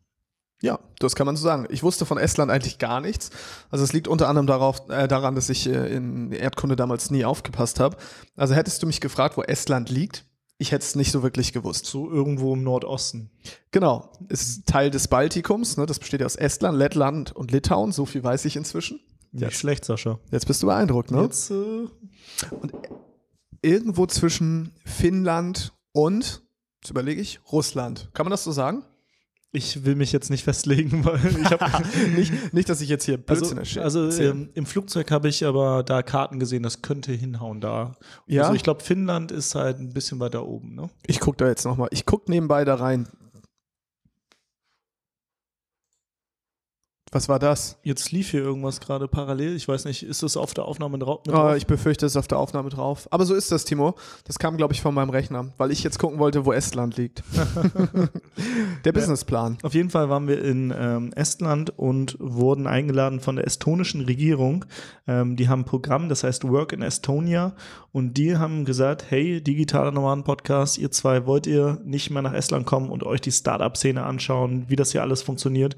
Ja, 0.61 0.79
das 0.99 1.15
kann 1.15 1.25
man 1.25 1.35
so 1.35 1.43
sagen. 1.43 1.67
Ich 1.69 1.81
wusste 1.81 2.05
von 2.05 2.17
Estland 2.17 2.51
eigentlich 2.51 2.77
gar 2.77 3.01
nichts. 3.01 3.31
Also 3.71 3.83
es 3.83 3.93
liegt 3.93 4.07
unter 4.07 4.27
anderem 4.29 4.45
darauf, 4.45 4.87
äh, 4.89 5.07
daran, 5.07 5.33
dass 5.33 5.49
ich 5.49 5.67
äh, 5.67 5.93
in 5.93 6.31
Erdkunde 6.31 6.75
damals 6.75 7.09
nie 7.09 7.25
aufgepasst 7.25 7.79
habe. 7.79 7.97
Also 8.35 8.53
hättest 8.53 8.83
du 8.83 8.87
mich 8.87 9.01
gefragt, 9.01 9.37
wo 9.37 9.41
Estland 9.41 9.89
liegt, 9.89 10.25
ich 10.59 10.71
hätte 10.71 10.85
es 10.85 10.95
nicht 10.95 11.11
so 11.11 11.23
wirklich 11.23 11.53
gewusst. 11.53 11.87
So 11.87 12.11
irgendwo 12.11 12.53
im 12.53 12.63
Nordosten. 12.63 13.31
Genau. 13.71 14.11
Es 14.29 14.43
ist 14.43 14.67
Teil 14.67 14.91
des 14.91 15.07
Baltikums. 15.07 15.77
Ne? 15.77 15.87
Das 15.87 15.97
besteht 15.97 16.19
ja 16.19 16.27
aus 16.27 16.35
Estland, 16.35 16.77
Lettland 16.77 17.35
und 17.35 17.51
Litauen. 17.51 17.91
So 17.91 18.05
viel 18.05 18.23
weiß 18.23 18.45
ich 18.45 18.55
inzwischen. 18.55 18.99
Nicht 19.31 19.41
jetzt, 19.41 19.55
schlecht, 19.55 19.85
Sascha. 19.85 20.19
Jetzt 20.29 20.45
bist 20.45 20.61
du 20.61 20.67
beeindruckt, 20.67 21.09
ne? 21.09 21.23
Jetzt, 21.23 21.49
äh 21.49 21.87
und 22.51 22.73
irgendwo 23.63 24.05
zwischen 24.05 24.73
Finnland 24.85 25.73
und, 25.93 26.43
jetzt 26.81 26.91
überlege 26.91 27.21
ich, 27.21 27.39
Russland. 27.51 28.09
Kann 28.13 28.25
man 28.25 28.31
das 28.31 28.43
so 28.43 28.51
sagen? 28.51 28.83
Ich 29.53 29.83
will 29.83 29.95
mich 29.95 30.13
jetzt 30.13 30.29
nicht 30.29 30.43
festlegen, 30.43 31.03
weil 31.05 31.19
ich 31.25 31.51
habe 31.51 31.83
nicht, 32.15 32.53
nicht, 32.53 32.69
dass 32.69 32.79
ich 32.81 32.89
jetzt 32.89 33.03
hier 33.03 33.17
Blödsinn 33.17 33.59
Also, 33.59 33.79
also 33.81 34.21
ähm, 34.21 34.49
im 34.53 34.65
Flugzeug 34.65 35.11
habe 35.11 35.27
ich 35.27 35.45
aber 35.45 35.83
da 35.83 36.03
Karten 36.03 36.39
gesehen, 36.39 36.63
das 36.63 36.81
könnte 36.81 37.11
hinhauen 37.11 37.59
da. 37.59 37.93
Ja. 38.27 38.43
Also 38.43 38.53
ich 38.53 38.63
glaube, 38.63 38.83
Finnland 38.83 39.31
ist 39.31 39.55
halt 39.55 39.79
ein 39.79 39.93
bisschen 39.93 40.19
weiter 40.19 40.45
oben. 40.45 40.75
Ne? 40.75 40.89
Ich 41.05 41.19
gucke 41.19 41.37
da 41.37 41.47
jetzt 41.47 41.65
nochmal. 41.65 41.89
Ich 41.91 42.05
gucke 42.05 42.31
nebenbei 42.31 42.63
da 42.63 42.75
rein. 42.75 43.07
Was 47.13 47.27
war 47.27 47.39
das? 47.39 47.77
Jetzt 47.83 48.13
lief 48.13 48.31
hier 48.31 48.39
irgendwas 48.39 48.79
gerade 48.79 49.09
parallel. 49.09 49.57
Ich 49.57 49.67
weiß 49.67 49.83
nicht, 49.83 50.01
ist 50.03 50.23
das 50.23 50.37
auf 50.37 50.53
der 50.53 50.63
Aufnahme 50.63 50.97
drauf? 50.97 51.19
Oh, 51.29 51.53
ich 51.57 51.67
befürchte, 51.67 52.05
es 52.05 52.13
ist 52.13 52.17
auf 52.17 52.29
der 52.29 52.37
Aufnahme 52.37 52.69
drauf. 52.69 53.09
Aber 53.11 53.25
so 53.25 53.35
ist 53.35 53.51
das, 53.51 53.65
Timo. 53.65 53.95
Das 54.23 54.39
kam, 54.39 54.55
glaube 54.55 54.73
ich, 54.73 54.81
von 54.81 54.95
meinem 54.95 55.09
Rechner, 55.09 55.51
weil 55.57 55.71
ich 55.71 55.83
jetzt 55.83 55.99
gucken 55.99 56.19
wollte, 56.19 56.45
wo 56.45 56.53
Estland 56.53 56.95
liegt. 56.95 57.21
der 58.85 58.93
Businessplan. 58.93 59.57
Auf 59.61 59.73
jeden 59.73 59.89
Fall 59.89 60.07
waren 60.07 60.29
wir 60.29 60.41
in 60.41 60.73
ähm, 60.73 61.11
Estland 61.13 61.77
und 61.77 62.15
wurden 62.21 62.65
eingeladen 62.65 63.19
von 63.19 63.35
der 63.35 63.45
estonischen 63.45 63.99
Regierung. 64.05 64.63
Ähm, 65.05 65.35
die 65.35 65.49
haben 65.49 65.63
ein 65.63 65.65
Programm, 65.65 66.07
das 66.07 66.23
heißt 66.23 66.47
Work 66.47 66.71
in 66.71 66.81
Estonia. 66.81 67.53
Und 67.91 68.13
die 68.13 68.37
haben 68.37 68.63
gesagt, 68.63 69.03
hey, 69.09 69.43
digitaler 69.43 69.91
Nomaden-Podcast, 69.91 70.77
ihr 70.77 70.91
zwei, 70.91 71.25
wollt 71.25 71.45
ihr 71.45 71.81
nicht 71.83 72.09
mehr 72.09 72.21
nach 72.21 72.33
Estland 72.33 72.65
kommen 72.65 72.89
und 72.89 73.03
euch 73.03 73.19
die 73.19 73.33
Startup-Szene 73.33 74.01
anschauen, 74.01 74.63
wie 74.69 74.77
das 74.77 74.93
hier 74.93 75.01
alles 75.01 75.21
funktioniert? 75.21 75.75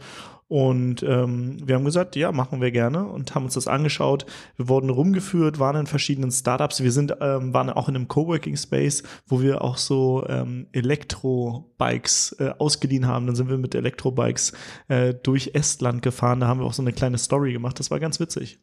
Und 0.54 1.02
ähm, 1.02 1.58
wir 1.66 1.74
haben 1.74 1.84
gesagt, 1.84 2.16
ja, 2.16 2.32
machen 2.32 2.62
wir 2.62 2.70
gerne 2.70 3.08
und 3.08 3.34
haben 3.34 3.46
uns 3.46 3.56
das 3.56 3.68
angeschaut. 3.68 4.28
Wir 4.56 4.70
wurden 4.70 4.92
rumgeführt, 4.92 5.58
waren 5.58 5.78
in 5.78 5.88
verschiedenen 5.88 6.30
Startups. 6.30 6.84
Wir 6.84 6.92
sind, 6.92 7.16
ähm, 7.22 7.56
waren 7.56 7.72
auch 7.72 7.90
in 7.90 7.96
einem 7.96 8.08
Coworking 8.08 8.56
Space, 8.56 9.02
wo 9.26 9.42
wir 9.42 9.64
auch 9.64 9.78
so 9.78 10.24
ähm, 10.30 10.68
Elektrobikes 10.72 12.36
äh, 12.38 12.52
ausgeliehen 12.60 13.08
haben. 13.08 13.26
Dann 13.26 13.36
sind 13.36 13.50
wir 13.50 13.58
mit 13.58 13.74
Elektrobikes 13.74 14.54
äh, 14.90 15.16
durch 15.16 15.56
Estland 15.56 16.04
gefahren. 16.04 16.42
Da 16.42 16.46
haben 16.46 16.60
wir 16.60 16.68
auch 16.68 16.74
so 16.74 16.84
eine 16.84 16.94
kleine 16.94 17.18
Story 17.18 17.52
gemacht. 17.52 17.80
Das 17.80 17.90
war 17.90 18.00
ganz 18.00 18.20
witzig. 18.20 18.60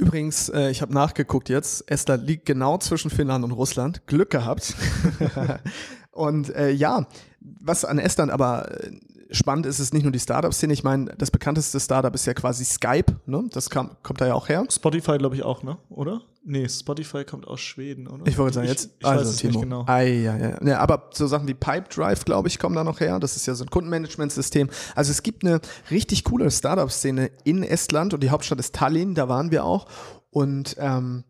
Übrigens, 0.00 0.48
äh, 0.48 0.70
ich 0.70 0.80
habe 0.80 0.94
nachgeguckt 0.94 1.48
jetzt. 1.48 1.90
Estland 1.90 2.24
liegt 2.24 2.46
genau 2.46 2.78
zwischen 2.78 3.10
Finnland 3.10 3.44
und 3.44 3.50
Russland. 3.50 4.06
Glück 4.06 4.30
gehabt. 4.30 4.76
und 6.12 6.54
äh, 6.54 6.70
ja, 6.70 7.08
was 7.40 7.84
an 7.84 7.98
Estland 7.98 8.30
aber 8.30 8.84
äh, 8.84 8.92
spannend 9.30 9.66
ist 9.66 9.78
es 9.78 9.92
nicht 9.92 10.02
nur 10.02 10.12
die 10.12 10.18
Startup-Szene. 10.18 10.72
Ich 10.72 10.84
meine, 10.84 11.14
das 11.16 11.30
bekannteste 11.30 11.78
Startup 11.80 12.14
ist 12.14 12.26
ja 12.26 12.34
quasi 12.34 12.64
Skype, 12.64 13.16
ne? 13.26 13.44
Das 13.52 13.70
kam, 13.70 13.90
kommt 14.02 14.20
da 14.20 14.26
ja 14.26 14.34
auch 14.34 14.48
her. 14.48 14.64
Spotify, 14.70 15.18
glaube 15.18 15.36
ich, 15.36 15.42
auch, 15.42 15.62
ne? 15.62 15.78
Oder? 15.90 16.22
Nee, 16.44 16.68
Spotify 16.68 17.24
kommt 17.24 17.46
aus 17.46 17.60
Schweden, 17.60 18.08
oder? 18.08 18.26
Ich 18.26 18.38
wollte 18.38 18.54
sagen, 18.54 18.68
jetzt, 18.68 18.86
ich, 18.86 18.92
ich 19.00 19.06
also 19.06 19.20
weiß 19.20 19.28
es 19.28 19.36
Timo. 19.36 19.52
nicht 19.52 19.62
genau. 19.62 19.84
Ei, 19.86 20.20
ja, 20.20 20.36
ja. 20.36 20.64
ja, 20.64 20.78
aber 20.78 21.10
so 21.12 21.26
Sachen 21.26 21.46
wie 21.46 21.54
Pipedrive, 21.54 22.24
glaube 22.24 22.48
ich, 22.48 22.58
kommen 22.58 22.74
da 22.74 22.84
noch 22.84 23.00
her. 23.00 23.18
Das 23.20 23.36
ist 23.36 23.46
ja 23.46 23.54
so 23.54 23.64
ein 23.64 23.70
Kundenmanagementsystem. 23.70 24.70
Also 24.94 25.10
es 25.10 25.22
gibt 25.22 25.44
eine 25.44 25.60
richtig 25.90 26.24
coole 26.24 26.50
Startup-Szene 26.50 27.30
in 27.44 27.62
Estland 27.62 28.14
und 28.14 28.22
die 28.22 28.30
Hauptstadt 28.30 28.60
ist 28.60 28.74
Tallinn, 28.74 29.14
da 29.14 29.28
waren 29.28 29.50
wir 29.50 29.64
auch. 29.64 29.86
Und 30.30 30.76
ähm, 30.78 31.24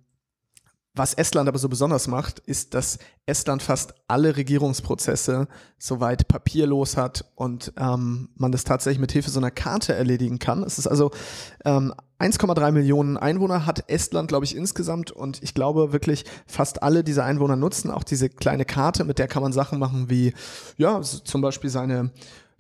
was 0.99 1.15
Estland 1.15 1.49
aber 1.49 1.59
so 1.59 1.69
besonders 1.69 2.09
macht, 2.09 2.41
ist, 2.41 2.75
dass 2.75 2.99
Estland 3.27 3.63
fast 3.63 3.95
alle 4.09 4.37
Regierungsprozesse 4.37 5.49
soweit 5.79 6.29
papierlos 6.29 6.97
hat 6.97 7.25
und 7.37 7.73
ähm, 7.79 8.31
man 8.35 8.53
das 8.53 8.65
tatsächlich 8.65 9.01
mit 9.01 9.13
Hilfe 9.13 9.31
so 9.31 9.39
einer 9.39 9.51
Karte 9.51 9.95
erledigen 9.95 10.39
kann. 10.39 10.63
Es 10.63 10.79
ist 10.79 10.87
also 10.87 11.11
ähm, 11.65 11.95
1,3 12.19 12.73
Millionen 12.73 13.17
Einwohner 13.17 13.65
hat 13.65 13.89
Estland, 13.89 14.29
glaube 14.29 14.45
ich, 14.45 14.57
insgesamt 14.57 15.13
und 15.13 15.43
ich 15.43 15.55
glaube 15.55 15.93
wirklich 15.93 16.25
fast 16.47 16.83
alle 16.83 17.05
dieser 17.05 17.25
Einwohner 17.25 17.57
nutzen 17.57 17.91
auch 17.91 18.03
diese 18.03 18.29
kleine 18.29 18.65
Karte, 18.65 19.05
mit 19.05 19.19
der 19.19 19.29
kann 19.29 19.43
man 19.43 19.53
Sachen 19.53 19.79
machen 19.79 20.11
wie, 20.11 20.35
ja, 20.77 21.01
zum 21.01 21.41
Beispiel 21.41 21.71
seine 21.71 22.11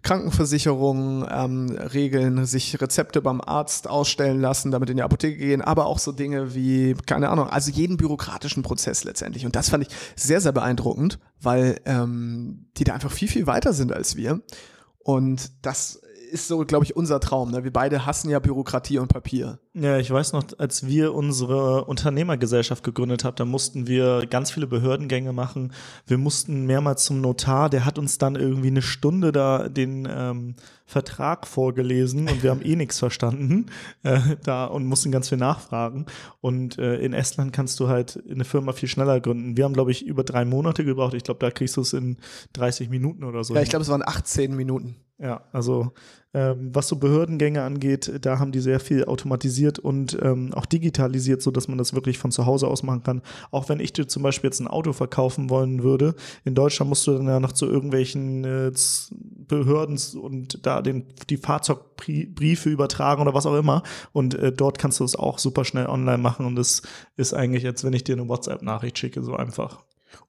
Krankenversicherung 0.02 1.26
ähm, 1.28 1.70
regeln, 1.70 2.46
sich 2.46 2.80
Rezepte 2.80 3.20
beim 3.20 3.40
Arzt 3.40 3.88
ausstellen 3.88 4.40
lassen, 4.40 4.70
damit 4.70 4.90
in 4.90 4.96
die 4.96 5.02
Apotheke 5.02 5.36
gehen, 5.36 5.60
aber 5.60 5.86
auch 5.86 5.98
so 5.98 6.12
Dinge 6.12 6.54
wie, 6.54 6.94
keine 7.06 7.30
Ahnung, 7.30 7.48
also 7.48 7.70
jeden 7.70 7.96
bürokratischen 7.96 8.62
Prozess 8.62 9.04
letztendlich. 9.04 9.44
Und 9.44 9.56
das 9.56 9.70
fand 9.70 9.86
ich 9.86 9.94
sehr, 10.14 10.40
sehr 10.40 10.52
beeindruckend, 10.52 11.18
weil 11.40 11.80
ähm, 11.84 12.66
die 12.76 12.84
da 12.84 12.94
einfach 12.94 13.10
viel, 13.10 13.28
viel 13.28 13.46
weiter 13.46 13.72
sind 13.72 13.92
als 13.92 14.14
wir. 14.16 14.40
Und 14.98 15.50
das 15.62 16.00
ist 16.28 16.48
so, 16.48 16.58
glaube 16.64 16.84
ich, 16.84 16.96
unser 16.96 17.20
Traum. 17.20 17.50
Ne? 17.50 17.64
Wir 17.64 17.72
beide 17.72 18.06
hassen 18.06 18.30
ja 18.30 18.38
Bürokratie 18.38 18.98
und 18.98 19.08
Papier. 19.08 19.58
Ja, 19.74 19.98
ich 19.98 20.10
weiß 20.10 20.32
noch, 20.32 20.44
als 20.58 20.86
wir 20.86 21.14
unsere 21.14 21.84
Unternehmergesellschaft 21.84 22.84
gegründet 22.84 23.24
haben, 23.24 23.36
da 23.36 23.44
mussten 23.44 23.86
wir 23.86 24.26
ganz 24.26 24.50
viele 24.50 24.66
Behördengänge 24.66 25.32
machen. 25.32 25.72
Wir 26.06 26.18
mussten 26.18 26.66
mehrmals 26.66 27.04
zum 27.04 27.20
Notar, 27.20 27.70
der 27.70 27.84
hat 27.84 27.98
uns 27.98 28.18
dann 28.18 28.36
irgendwie 28.36 28.68
eine 28.68 28.82
Stunde 28.82 29.32
da 29.32 29.68
den 29.68 30.08
ähm, 30.10 30.54
Vertrag 30.88 31.46
vorgelesen 31.46 32.28
und 32.28 32.42
wir 32.42 32.50
haben 32.50 32.62
eh 32.62 32.74
nichts 32.74 32.98
verstanden 32.98 33.66
äh, 34.04 34.36
da 34.42 34.64
und 34.64 34.86
mussten 34.86 35.12
ganz 35.12 35.28
viel 35.28 35.38
nachfragen. 35.38 36.06
Und 36.40 36.78
äh, 36.78 36.96
in 36.96 37.12
Estland 37.12 37.52
kannst 37.52 37.78
du 37.78 37.88
halt 37.88 38.22
eine 38.28 38.44
Firma 38.44 38.72
viel 38.72 38.88
schneller 38.88 39.20
gründen. 39.20 39.56
Wir 39.56 39.64
haben, 39.64 39.74
glaube 39.74 39.90
ich, 39.90 40.06
über 40.06 40.24
drei 40.24 40.44
Monate 40.44 40.84
gebraucht. 40.84 41.14
Ich 41.14 41.24
glaube, 41.24 41.40
da 41.40 41.50
kriegst 41.50 41.76
du 41.76 41.82
es 41.82 41.92
in 41.92 42.16
30 42.54 42.88
Minuten 42.88 43.24
oder 43.24 43.44
so. 43.44 43.54
Ja, 43.54 43.60
ich 43.60 43.68
glaube, 43.68 43.82
es 43.82 43.90
waren 43.90 44.02
18 44.02 44.56
Minuten. 44.56 44.96
Ja, 45.20 45.42
also 45.50 45.90
ähm, 46.32 46.70
was 46.72 46.86
so 46.86 46.96
Behördengänge 46.96 47.64
angeht, 47.64 48.12
da 48.20 48.38
haben 48.38 48.52
die 48.52 48.60
sehr 48.60 48.78
viel 48.78 49.04
automatisiert 49.06 49.80
und 49.80 50.16
ähm, 50.22 50.54
auch 50.54 50.64
digitalisiert, 50.64 51.42
so 51.42 51.50
dass 51.50 51.66
man 51.66 51.76
das 51.76 51.92
wirklich 51.92 52.18
von 52.18 52.30
zu 52.30 52.46
Hause 52.46 52.68
aus 52.68 52.84
machen 52.84 53.02
kann. 53.02 53.22
Auch 53.50 53.68
wenn 53.68 53.80
ich 53.80 53.92
dir 53.92 54.06
zum 54.06 54.22
Beispiel 54.22 54.48
jetzt 54.48 54.60
ein 54.60 54.68
Auto 54.68 54.92
verkaufen 54.92 55.50
wollen 55.50 55.82
würde, 55.82 56.14
in 56.44 56.54
Deutschland 56.54 56.88
musst 56.88 57.04
du 57.08 57.14
dann 57.14 57.26
ja 57.26 57.40
noch 57.40 57.50
zu 57.50 57.66
irgendwelchen 57.66 58.44
äh, 58.44 58.72
Behörden 59.48 59.98
und 60.20 60.64
da 60.64 60.82
den, 60.82 61.06
die 61.28 61.38
Fahrzeugbriefe 61.38 62.70
übertragen 62.70 63.22
oder 63.22 63.34
was 63.34 63.46
auch 63.46 63.56
immer. 63.56 63.82
Und 64.12 64.34
äh, 64.34 64.52
dort 64.52 64.78
kannst 64.78 65.00
du 65.00 65.04
es 65.04 65.16
auch 65.16 65.40
super 65.40 65.64
schnell 65.64 65.86
online 65.86 66.18
machen 66.18 66.46
und 66.46 66.56
es 66.60 66.82
ist 67.16 67.34
eigentlich, 67.34 67.66
als 67.66 67.82
wenn 67.82 67.92
ich 67.92 68.04
dir 68.04 68.14
eine 68.14 68.28
WhatsApp-Nachricht 68.28 68.98
schicke, 68.98 69.24
so 69.24 69.34
einfach. 69.34 69.82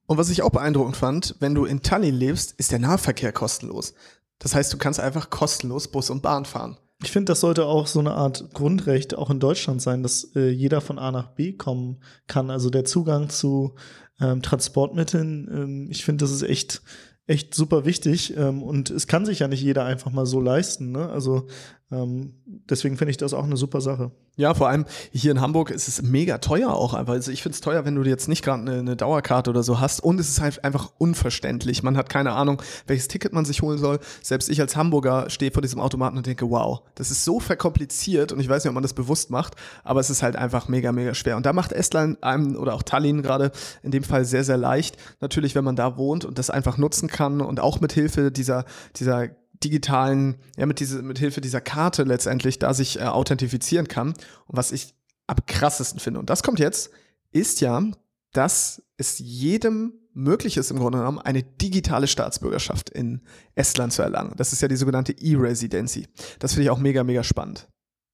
Und 0.08 0.18
was 0.18 0.30
ich 0.30 0.42
auch 0.42 0.50
beeindruckend 0.50 0.98
fand, 0.98 1.36
wenn 1.40 1.54
du 1.54 1.66
in 1.66 1.84
Tallinn 1.84 2.16
lebst, 2.16 2.54
ist 2.58 2.72
der 2.72 2.80
Nahverkehr 2.80 3.32
kostenlos. 3.32 3.94
Das 4.40 4.56
heißt, 4.56 4.72
du 4.74 4.78
kannst 4.78 5.00
einfach 5.00 5.30
kostenlos 5.30 5.90
Bus 5.90 6.10
und 6.10 6.22
Bahn 6.22 6.46
fahren. 6.46 6.78
Ich 7.04 7.12
finde, 7.12 7.32
das 7.32 7.42
sollte 7.42 7.66
auch 7.66 7.88
so 7.88 8.00
eine 8.00 8.14
Art 8.14 8.54
Grundrecht 8.54 9.16
auch 9.16 9.30
in 9.30 9.40
Deutschland 9.40 9.82
sein, 9.82 10.04
dass 10.04 10.36
äh, 10.36 10.50
jeder 10.50 10.82
von 10.82 11.00
A 11.00 11.12
nach 11.12 11.28
B 11.30 11.54
kommen 11.54 12.02
kann. 12.28 12.50
Also 12.50 12.70
der 12.70 12.84
Zugang 12.84 13.30
zu 13.30 13.76
ähm, 14.20 14.42
Transportmitteln, 14.42 15.48
ähm, 15.52 15.88
ich 15.92 16.04
finde, 16.04 16.24
das 16.24 16.32
ist 16.32 16.44
echt, 16.44 16.82
echt 17.26 17.56
super 17.56 17.86
wichtig. 17.86 18.36
Ähm, 18.36 18.64
und 18.64 18.90
es 18.90 19.08
kann 19.08 19.26
sich 19.26 19.40
ja 19.40 19.48
nicht 19.48 19.62
jeder 19.62 19.86
einfach 19.86 20.12
mal 20.12 20.26
so 20.26 20.42
leisten. 20.42 20.92
Ne? 20.92 21.10
Also 21.10 21.48
deswegen 21.92 22.98
finde 22.98 23.10
ich 23.10 23.18
das 23.18 23.34
auch 23.34 23.44
eine 23.44 23.58
super 23.58 23.82
Sache. 23.82 24.12
Ja, 24.36 24.54
vor 24.54 24.70
allem 24.70 24.86
hier 25.12 25.32
in 25.32 25.42
Hamburg 25.42 25.72
ist 25.72 25.88
es 25.88 26.04
mega 26.04 26.38
teuer 26.38 26.72
auch 26.72 26.94
einfach. 26.94 27.14
Also 27.14 27.32
ich 27.32 27.42
finde 27.42 27.56
es 27.56 27.62
teuer, 27.62 27.84
wenn 27.84 27.96
du 27.96 28.04
jetzt 28.04 28.30
nicht 28.30 28.44
gerade 28.44 28.62
eine, 28.62 28.80
eine, 28.80 28.96
Dauerkarte 28.96 29.50
oder 29.50 29.64
so 29.64 29.80
hast. 29.80 30.00
Und 30.00 30.20
es 30.20 30.30
ist 30.30 30.40
halt 30.40 30.64
einfach 30.64 30.92
unverständlich. 31.00 31.82
Man 31.82 31.98
hat 31.98 32.10
keine 32.10 32.34
Ahnung, 32.34 32.62
welches 32.86 33.08
Ticket 33.08 33.34
man 33.34 33.44
sich 33.44 33.64
holen 33.64 33.80
soll. 33.80 34.00
Selbst 34.22 34.50
ich 34.50 34.62
als 34.62 34.76
Hamburger 34.76 35.32
stehe 35.32 35.52
vor 35.52 35.64
diesem 35.64 35.82
Automaten 35.82 36.16
und 36.16 36.28
denke, 36.28 36.50
wow, 36.50 36.84
das 36.94 37.10
ist 37.10 37.26
so 37.26 37.40
verkompliziert 37.40 38.32
und 38.32 38.40
ich 38.40 38.48
weiß 38.48 38.64
nicht, 38.64 38.70
ob 38.70 38.76
man 38.76 38.84
das 38.84 38.94
bewusst 38.94 39.32
macht, 39.32 39.56
aber 39.84 40.00
es 40.00 40.12
ist 40.12 40.22
halt 40.22 40.36
einfach 40.36 40.68
mega, 40.68 40.92
mega 40.92 41.16
schwer. 41.16 41.38
Und 41.38 41.46
da 41.46 41.52
macht 41.52 41.74
Estland 41.74 42.24
einem 42.24 42.56
oder 42.56 42.76
auch 42.76 42.84
Tallinn 42.84 43.24
gerade 43.24 43.52
in 43.82 43.92
dem 43.92 44.04
Fall 44.04 44.26
sehr, 44.26 44.44
sehr 44.44 44.58
leicht. 44.58 44.96
Natürlich, 45.22 45.56
wenn 45.56 45.66
man 45.66 45.76
da 45.76 45.98
wohnt 45.98 46.24
und 46.24 46.38
das 46.38 46.52
einfach 46.52 46.78
nutzen 46.78 47.10
kann 47.10 47.42
und 47.42 47.60
auch 47.60 47.82
mit 47.82 47.94
Hilfe 47.94 48.32
dieser, 48.32 48.66
dieser 48.96 49.30
digitalen, 49.64 50.38
ja, 50.58 50.66
mit, 50.66 50.80
diese, 50.80 51.02
mit 51.02 51.20
Hilfe 51.20 51.42
dieser 51.42 51.62
Karte 51.62 52.04
letztendlich 52.04 52.60
da 52.60 52.74
sich 52.74 53.00
äh, 53.00 53.04
authentifizieren 53.04 53.88
kann. 53.88 54.10
Und 54.10 54.58
was 54.58 54.72
ich 54.72 54.96
am 55.28 55.38
krassesten 55.46 56.00
finde, 56.00 56.20
und 56.20 56.30
das 56.30 56.44
kommt 56.44 56.60
jetzt, 56.60 56.92
ist 57.32 57.62
ja, 57.62 57.84
dass 58.32 58.84
es 58.98 59.20
jedem 59.20 59.94
möglich 60.14 60.58
ist, 60.58 60.72
im 60.72 60.78
Grunde 60.78 61.00
genommen 61.00 61.20
eine 61.20 61.44
digitale 61.44 62.08
Staatsbürgerschaft 62.08 62.90
in 62.90 63.22
Estland 63.56 63.94
zu 63.94 64.02
erlangen. 64.02 64.34
Das 64.38 64.54
ist 64.54 64.62
ja 64.62 64.68
die 64.68 64.76
sogenannte 64.76 65.14
E-Residency. 65.14 66.08
Das 66.40 66.54
finde 66.54 66.64
ich 66.66 66.70
auch 66.70 66.80
mega, 66.80 67.04
mega 67.04 67.24
spannend. 67.24 67.68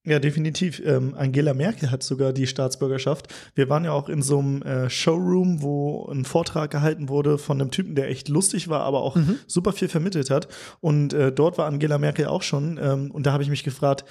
Ja, 0.05 0.19
definitiv. 0.19 0.81
Ähm, 0.85 1.15
Angela 1.17 1.55
Merkel 1.55 1.89
hat 1.89 2.03
sogar 2.03 2.31
die 2.31 2.45
Staatsbürgerschaft. 2.45 3.27
Wir 3.55 3.69
waren 3.69 3.85
ja 3.85 3.91
auch 3.91 4.07
in 4.07 4.21
so 4.21 4.37
einem 4.37 4.61
äh, 4.61 4.87
Showroom, 4.87 5.63
wo 5.63 6.07
ein 6.11 6.25
Vortrag 6.25 6.69
gehalten 6.69 7.09
wurde 7.09 7.39
von 7.39 7.59
einem 7.59 7.71
Typen, 7.71 7.95
der 7.95 8.09
echt 8.09 8.29
lustig 8.29 8.67
war, 8.67 8.81
aber 8.81 9.01
auch 9.01 9.15
mhm. 9.15 9.39
super 9.47 9.73
viel 9.73 9.87
vermittelt 9.87 10.29
hat. 10.29 10.47
Und 10.79 11.13
äh, 11.13 11.31
dort 11.31 11.57
war 11.57 11.65
Angela 11.65 11.97
Merkel 11.97 12.27
auch 12.27 12.43
schon. 12.43 12.79
Ähm, 12.81 13.09
und 13.09 13.25
da 13.25 13.33
habe 13.33 13.41
ich 13.41 13.49
mich 13.49 13.63
gefragt, 13.63 14.05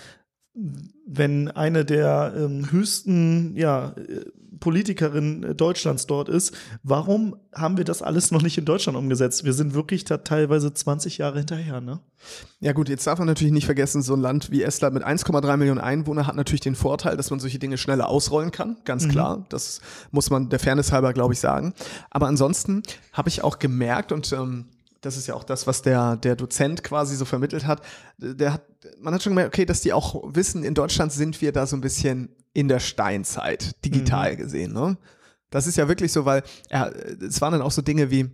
wenn 1.07 1.51
eine 1.51 1.85
der 1.85 2.33
ähm, 2.37 2.71
höchsten 2.71 3.57
ja, 3.57 3.95
äh, 3.97 4.25
Politikerinnen 4.61 5.57
Deutschlands 5.57 6.07
dort 6.07 6.29
ist, 6.29 6.55
warum 6.83 7.37
haben 7.55 7.77
wir 7.77 7.85
das 7.85 8.03
alles 8.03 8.31
noch 8.31 8.41
nicht 8.41 8.57
in 8.57 8.65
Deutschland 8.65 8.97
umgesetzt? 8.97 9.45
Wir 9.45 9.53
sind 9.53 9.75
wirklich 9.75 10.05
da 10.05 10.19
teilweise 10.19 10.73
20 10.73 11.19
Jahre 11.19 11.39
hinterher, 11.39 11.81
ne? 11.81 12.01
Ja 12.61 12.73
gut, 12.73 12.89
jetzt 12.89 13.07
darf 13.07 13.19
man 13.19 13.29
natürlich 13.29 13.53
nicht 13.53 13.67
vergessen, 13.67 14.01
so 14.01 14.15
ein 14.15 14.21
Land 14.21 14.51
wie 14.51 14.63
Estland 14.63 14.95
mit 14.95 15.05
1,3 15.05 15.57
Millionen 15.59 15.81
Einwohnern 15.81 16.27
hat 16.27 16.37
natürlich 16.37 16.63
den 16.63 16.77
Vorteil, 16.77 17.17
dass 17.17 17.31
man 17.31 17.41
solche 17.41 17.59
Dinge 17.59 17.77
schneller 17.77 18.09
ausrollen 18.09 18.53
kann, 18.53 18.79
ganz 18.85 19.05
mhm. 19.05 19.11
klar. 19.11 19.47
Das 19.51 19.81
muss 20.13 20.31
man 20.31 20.49
der 20.49 20.61
Fairness 20.61 20.93
halber, 20.93 21.13
glaube 21.13 21.35
ich, 21.35 21.41
sagen. 21.41 21.75
Aber 22.11 22.27
ansonsten 22.27 22.83
habe 23.13 23.29
ich 23.29 23.45
auch 23.45 23.59
gemerkt 23.59 24.13
und 24.13 24.33
ähm, 24.33 24.67
das 25.05 25.17
ist 25.17 25.27
ja 25.27 25.35
auch 25.35 25.45
das, 25.45 25.67
was 25.67 25.83
der, 25.83 26.17
der 26.17 26.37
Dozent 26.37 26.83
quasi 26.83 27.17
so 27.17 27.25
vermittelt 27.25 27.67
hat. 27.67 27.83
Der 28.19 28.55
hat, 28.55 28.63
man 29.01 29.13
hat 29.13 29.23
schon 29.23 29.33
gemerkt, 29.33 29.55
okay, 29.55 29.67
dass 29.67 29.81
die 29.81 29.93
auch 29.93 30.23
wissen, 30.35 30.65
in 30.65 30.75
Deutschland 30.75 31.13
sind 31.13 31.41
wir 31.41 31.53
da 31.53 31.67
so 31.67 31.77
ein 31.77 31.81
bisschen 31.81 32.31
in 32.53 32.69
der 32.69 32.81
Steinzeit, 32.81 33.85
digital 33.85 34.33
mhm. 34.33 34.37
gesehen. 34.37 34.73
Ne? 34.73 34.97
Das 35.51 35.67
ist 35.67 35.77
ja 35.77 35.89
wirklich 35.89 36.13
so, 36.13 36.25
weil 36.25 36.43
er, 36.69 36.93
es 37.21 37.41
waren 37.41 37.53
dann 37.53 37.63
auch 37.63 37.71
so 37.71 37.83
Dinge 37.83 38.11
wie, 38.11 38.31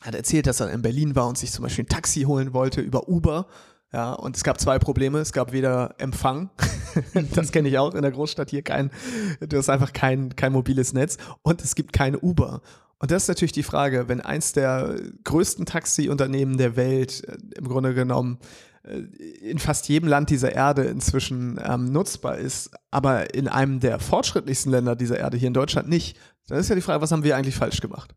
er 0.00 0.06
hat 0.06 0.14
erzählt, 0.14 0.46
dass 0.46 0.60
er 0.60 0.70
in 0.70 0.82
Berlin 0.82 1.14
war 1.14 1.28
und 1.28 1.38
sich 1.38 1.52
zum 1.52 1.62
Beispiel 1.62 1.84
ein 1.84 1.88
Taxi 1.88 2.22
holen 2.22 2.52
wollte 2.52 2.80
über 2.80 3.08
Uber. 3.08 3.46
Ja, 3.92 4.12
und 4.12 4.36
es 4.36 4.44
gab 4.44 4.60
zwei 4.60 4.78
Probleme. 4.78 5.18
Es 5.18 5.32
gab 5.32 5.52
weder 5.52 5.94
Empfang, 5.98 6.50
das 7.34 7.50
kenne 7.50 7.68
ich 7.68 7.78
auch 7.78 7.94
in 7.94 8.02
der 8.02 8.12
Großstadt 8.12 8.50
hier 8.50 8.62
kein, 8.62 8.90
du 9.40 9.56
hast 9.56 9.68
einfach 9.68 9.92
kein, 9.92 10.34
kein 10.36 10.52
mobiles 10.52 10.92
Netz 10.92 11.18
und 11.42 11.62
es 11.62 11.74
gibt 11.74 11.92
keine 11.92 12.18
Uber. 12.20 12.62
Und 12.98 13.10
das 13.10 13.24
ist 13.24 13.28
natürlich 13.28 13.52
die 13.52 13.62
Frage, 13.62 14.08
wenn 14.08 14.20
eins 14.20 14.52
der 14.52 14.94
größten 15.24 15.64
Taxiunternehmen 15.64 16.58
der 16.58 16.76
Welt 16.76 17.24
äh, 17.26 17.38
im 17.56 17.66
Grunde 17.66 17.94
genommen 17.94 18.38
äh, 18.84 18.98
in 18.98 19.58
fast 19.58 19.88
jedem 19.88 20.08
Land 20.08 20.30
dieser 20.30 20.52
Erde 20.52 20.84
inzwischen 20.84 21.58
ähm, 21.64 21.90
nutzbar 21.90 22.38
ist, 22.38 22.70
aber 22.90 23.34
in 23.34 23.48
einem 23.48 23.80
der 23.80 23.98
fortschrittlichsten 23.98 24.70
Länder 24.70 24.96
dieser 24.96 25.18
Erde, 25.18 25.38
hier 25.38 25.48
in 25.48 25.54
Deutschland 25.54 25.88
nicht, 25.88 26.18
dann 26.46 26.58
ist 26.58 26.68
ja 26.68 26.74
die 26.74 26.82
Frage, 26.82 27.00
was 27.00 27.10
haben 27.10 27.24
wir 27.24 27.36
eigentlich 27.36 27.56
falsch 27.56 27.80
gemacht? 27.80 28.14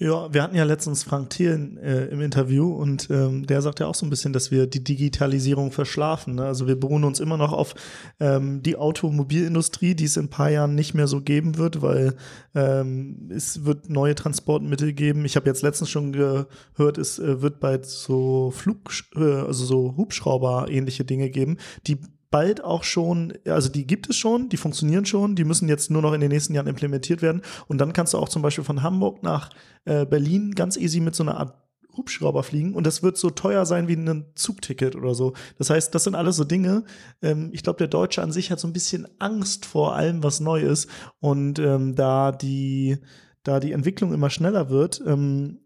Ja, 0.00 0.32
wir 0.32 0.44
hatten 0.44 0.54
ja 0.54 0.62
letztens 0.62 1.02
Frank 1.02 1.30
Thielen 1.30 1.76
äh, 1.76 2.04
im 2.04 2.20
Interview 2.20 2.72
und 2.72 3.10
ähm, 3.10 3.48
der 3.48 3.62
sagt 3.62 3.80
ja 3.80 3.88
auch 3.88 3.96
so 3.96 4.06
ein 4.06 4.10
bisschen, 4.10 4.32
dass 4.32 4.52
wir 4.52 4.68
die 4.68 4.84
Digitalisierung 4.84 5.72
verschlafen. 5.72 6.36
Ne? 6.36 6.44
Also 6.44 6.68
wir 6.68 6.78
beruhen 6.78 7.02
uns 7.02 7.18
immer 7.18 7.36
noch 7.36 7.52
auf 7.52 7.74
ähm, 8.20 8.62
die 8.62 8.76
Automobilindustrie, 8.76 9.96
die 9.96 10.04
es 10.04 10.16
in 10.16 10.26
ein 10.26 10.30
paar 10.30 10.50
Jahren 10.50 10.76
nicht 10.76 10.94
mehr 10.94 11.08
so 11.08 11.20
geben 11.20 11.58
wird, 11.58 11.82
weil 11.82 12.14
ähm, 12.54 13.28
es 13.34 13.64
wird 13.64 13.90
neue 13.90 14.14
Transportmittel 14.14 14.92
geben. 14.92 15.24
Ich 15.24 15.34
habe 15.34 15.46
jetzt 15.46 15.62
letztens 15.62 15.90
schon 15.90 16.12
gehört, 16.12 16.96
es 16.96 17.18
äh, 17.18 17.42
wird 17.42 17.58
bald 17.58 17.84
so 17.84 18.52
Flug, 18.52 18.92
äh, 19.16 19.20
also 19.20 19.64
so 19.64 19.96
Hubschrauber-ähnliche 19.96 21.04
Dinge 21.04 21.28
geben, 21.28 21.56
die 21.88 21.98
bald 22.30 22.62
auch 22.62 22.84
schon, 22.84 23.34
also 23.46 23.68
die 23.68 23.86
gibt 23.86 24.10
es 24.10 24.16
schon, 24.16 24.48
die 24.48 24.56
funktionieren 24.56 25.06
schon, 25.06 25.34
die 25.34 25.44
müssen 25.44 25.68
jetzt 25.68 25.90
nur 25.90 26.02
noch 26.02 26.12
in 26.12 26.20
den 26.20 26.30
nächsten 26.30 26.54
Jahren 26.54 26.66
implementiert 26.66 27.22
werden. 27.22 27.42
Und 27.66 27.78
dann 27.78 27.92
kannst 27.92 28.14
du 28.14 28.18
auch 28.18 28.28
zum 28.28 28.42
Beispiel 28.42 28.64
von 28.64 28.82
Hamburg 28.82 29.22
nach 29.22 29.50
äh, 29.84 30.04
Berlin 30.04 30.52
ganz 30.54 30.76
easy 30.76 31.00
mit 31.00 31.14
so 31.14 31.22
einer 31.22 31.38
Art 31.38 31.54
Hubschrauber 31.98 32.42
fliegen 32.42 32.74
und 32.74 32.86
das 32.86 33.02
wird 33.02 33.18
so 33.18 33.28
teuer 33.28 33.66
sein 33.66 33.88
wie 33.88 33.96
ein 33.96 34.26
Zugticket 34.34 34.96
oder 34.96 35.14
so. 35.14 35.34
Das 35.58 35.68
heißt, 35.68 35.94
das 35.94 36.04
sind 36.04 36.14
alles 36.14 36.36
so 36.36 36.44
Dinge. 36.44 36.84
Ähm, 37.20 37.50
ich 37.52 37.62
glaube, 37.62 37.78
der 37.78 37.88
Deutsche 37.88 38.22
an 38.22 38.32
sich 38.32 38.50
hat 38.50 38.60
so 38.60 38.68
ein 38.68 38.72
bisschen 38.72 39.06
Angst 39.18 39.66
vor 39.66 39.96
allem, 39.96 40.22
was 40.22 40.40
neu 40.40 40.60
ist. 40.60 40.88
Und 41.18 41.58
ähm, 41.58 41.96
da 41.96 42.32
die, 42.32 42.98
da 43.42 43.60
die 43.60 43.72
Entwicklung 43.72 44.14
immer 44.14 44.30
schneller 44.30 44.70
wird, 44.70 45.02
ähm, 45.04 45.58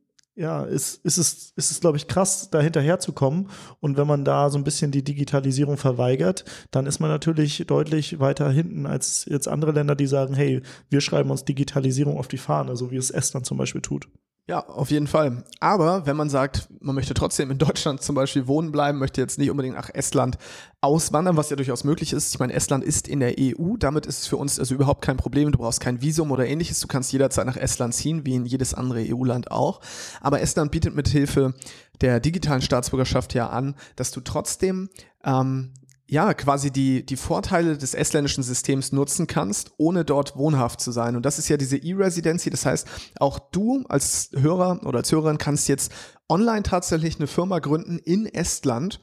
ja, 0.42 0.64
ist, 0.64 0.96
ist 1.04 1.18
es, 1.18 1.52
ist 1.54 1.70
es, 1.70 1.80
glaube 1.80 1.96
ich, 1.96 2.08
krass, 2.08 2.50
da 2.50 2.60
hinterherzukommen. 2.60 3.48
Und 3.78 3.96
wenn 3.96 4.08
man 4.08 4.24
da 4.24 4.50
so 4.50 4.58
ein 4.58 4.64
bisschen 4.64 4.90
die 4.90 5.04
Digitalisierung 5.04 5.76
verweigert, 5.76 6.44
dann 6.72 6.86
ist 6.86 6.98
man 6.98 7.10
natürlich 7.10 7.64
deutlich 7.68 8.18
weiter 8.18 8.50
hinten 8.50 8.84
als 8.86 9.24
jetzt 9.26 9.46
andere 9.46 9.70
Länder, 9.70 9.94
die 9.94 10.08
sagen, 10.08 10.34
hey, 10.34 10.60
wir 10.90 11.00
schreiben 11.00 11.30
uns 11.30 11.44
Digitalisierung 11.44 12.18
auf 12.18 12.26
die 12.26 12.38
Fahne, 12.38 12.74
so 12.74 12.90
wie 12.90 12.96
es 12.96 13.12
Estland 13.12 13.46
zum 13.46 13.56
Beispiel 13.56 13.82
tut. 13.82 14.08
Ja, 14.48 14.58
auf 14.66 14.90
jeden 14.90 15.06
Fall. 15.06 15.44
Aber 15.60 16.04
wenn 16.04 16.16
man 16.16 16.28
sagt, 16.28 16.68
man 16.80 16.96
möchte 16.96 17.14
trotzdem 17.14 17.52
in 17.52 17.58
Deutschland 17.58 18.02
zum 18.02 18.16
Beispiel 18.16 18.48
wohnen 18.48 18.72
bleiben, 18.72 18.98
möchte 18.98 19.20
jetzt 19.20 19.38
nicht 19.38 19.50
unbedingt 19.52 19.76
nach 19.76 19.88
Estland 19.94 20.36
auswandern, 20.80 21.36
was 21.36 21.50
ja 21.50 21.54
durchaus 21.54 21.84
möglich 21.84 22.12
ist. 22.12 22.34
Ich 22.34 22.40
meine, 22.40 22.52
Estland 22.52 22.82
ist 22.82 23.06
in 23.06 23.20
der 23.20 23.36
EU, 23.38 23.76
damit 23.78 24.04
ist 24.04 24.22
es 24.22 24.26
für 24.26 24.36
uns 24.36 24.58
also 24.58 24.74
überhaupt 24.74 25.02
kein 25.02 25.16
Problem. 25.16 25.52
Du 25.52 25.58
brauchst 25.58 25.80
kein 25.80 26.02
Visum 26.02 26.32
oder 26.32 26.44
ähnliches. 26.44 26.80
Du 26.80 26.88
kannst 26.88 27.12
jederzeit 27.12 27.46
nach 27.46 27.56
Estland 27.56 27.94
ziehen, 27.94 28.26
wie 28.26 28.34
in 28.34 28.44
jedes 28.44 28.74
andere 28.74 29.04
EU-Land 29.08 29.52
auch. 29.52 29.80
Aber 30.20 30.40
Estland 30.40 30.72
bietet 30.72 30.96
mit 30.96 31.06
Hilfe 31.06 31.54
der 32.00 32.18
digitalen 32.18 32.62
Staatsbürgerschaft 32.62 33.34
ja 33.34 33.48
an, 33.48 33.76
dass 33.94 34.10
du 34.10 34.20
trotzdem 34.20 34.90
ähm, 35.24 35.70
ja, 36.12 36.34
quasi 36.34 36.70
die, 36.70 37.06
die 37.06 37.16
Vorteile 37.16 37.78
des 37.78 37.94
estländischen 37.94 38.42
Systems 38.42 38.92
nutzen 38.92 39.26
kannst, 39.26 39.72
ohne 39.78 40.04
dort 40.04 40.36
wohnhaft 40.36 40.78
zu 40.82 40.92
sein. 40.92 41.16
Und 41.16 41.24
das 41.24 41.38
ist 41.38 41.48
ja 41.48 41.56
diese 41.56 41.78
E-Residency. 41.78 42.50
Das 42.50 42.66
heißt, 42.66 42.86
auch 43.18 43.38
du 43.38 43.82
als 43.88 44.28
Hörer 44.34 44.80
oder 44.84 44.98
als 44.98 45.10
Hörerin 45.10 45.38
kannst 45.38 45.68
jetzt 45.68 45.90
online 46.28 46.64
tatsächlich 46.64 47.16
eine 47.16 47.28
Firma 47.28 47.60
gründen 47.60 47.98
in 47.98 48.26
Estland 48.26 49.00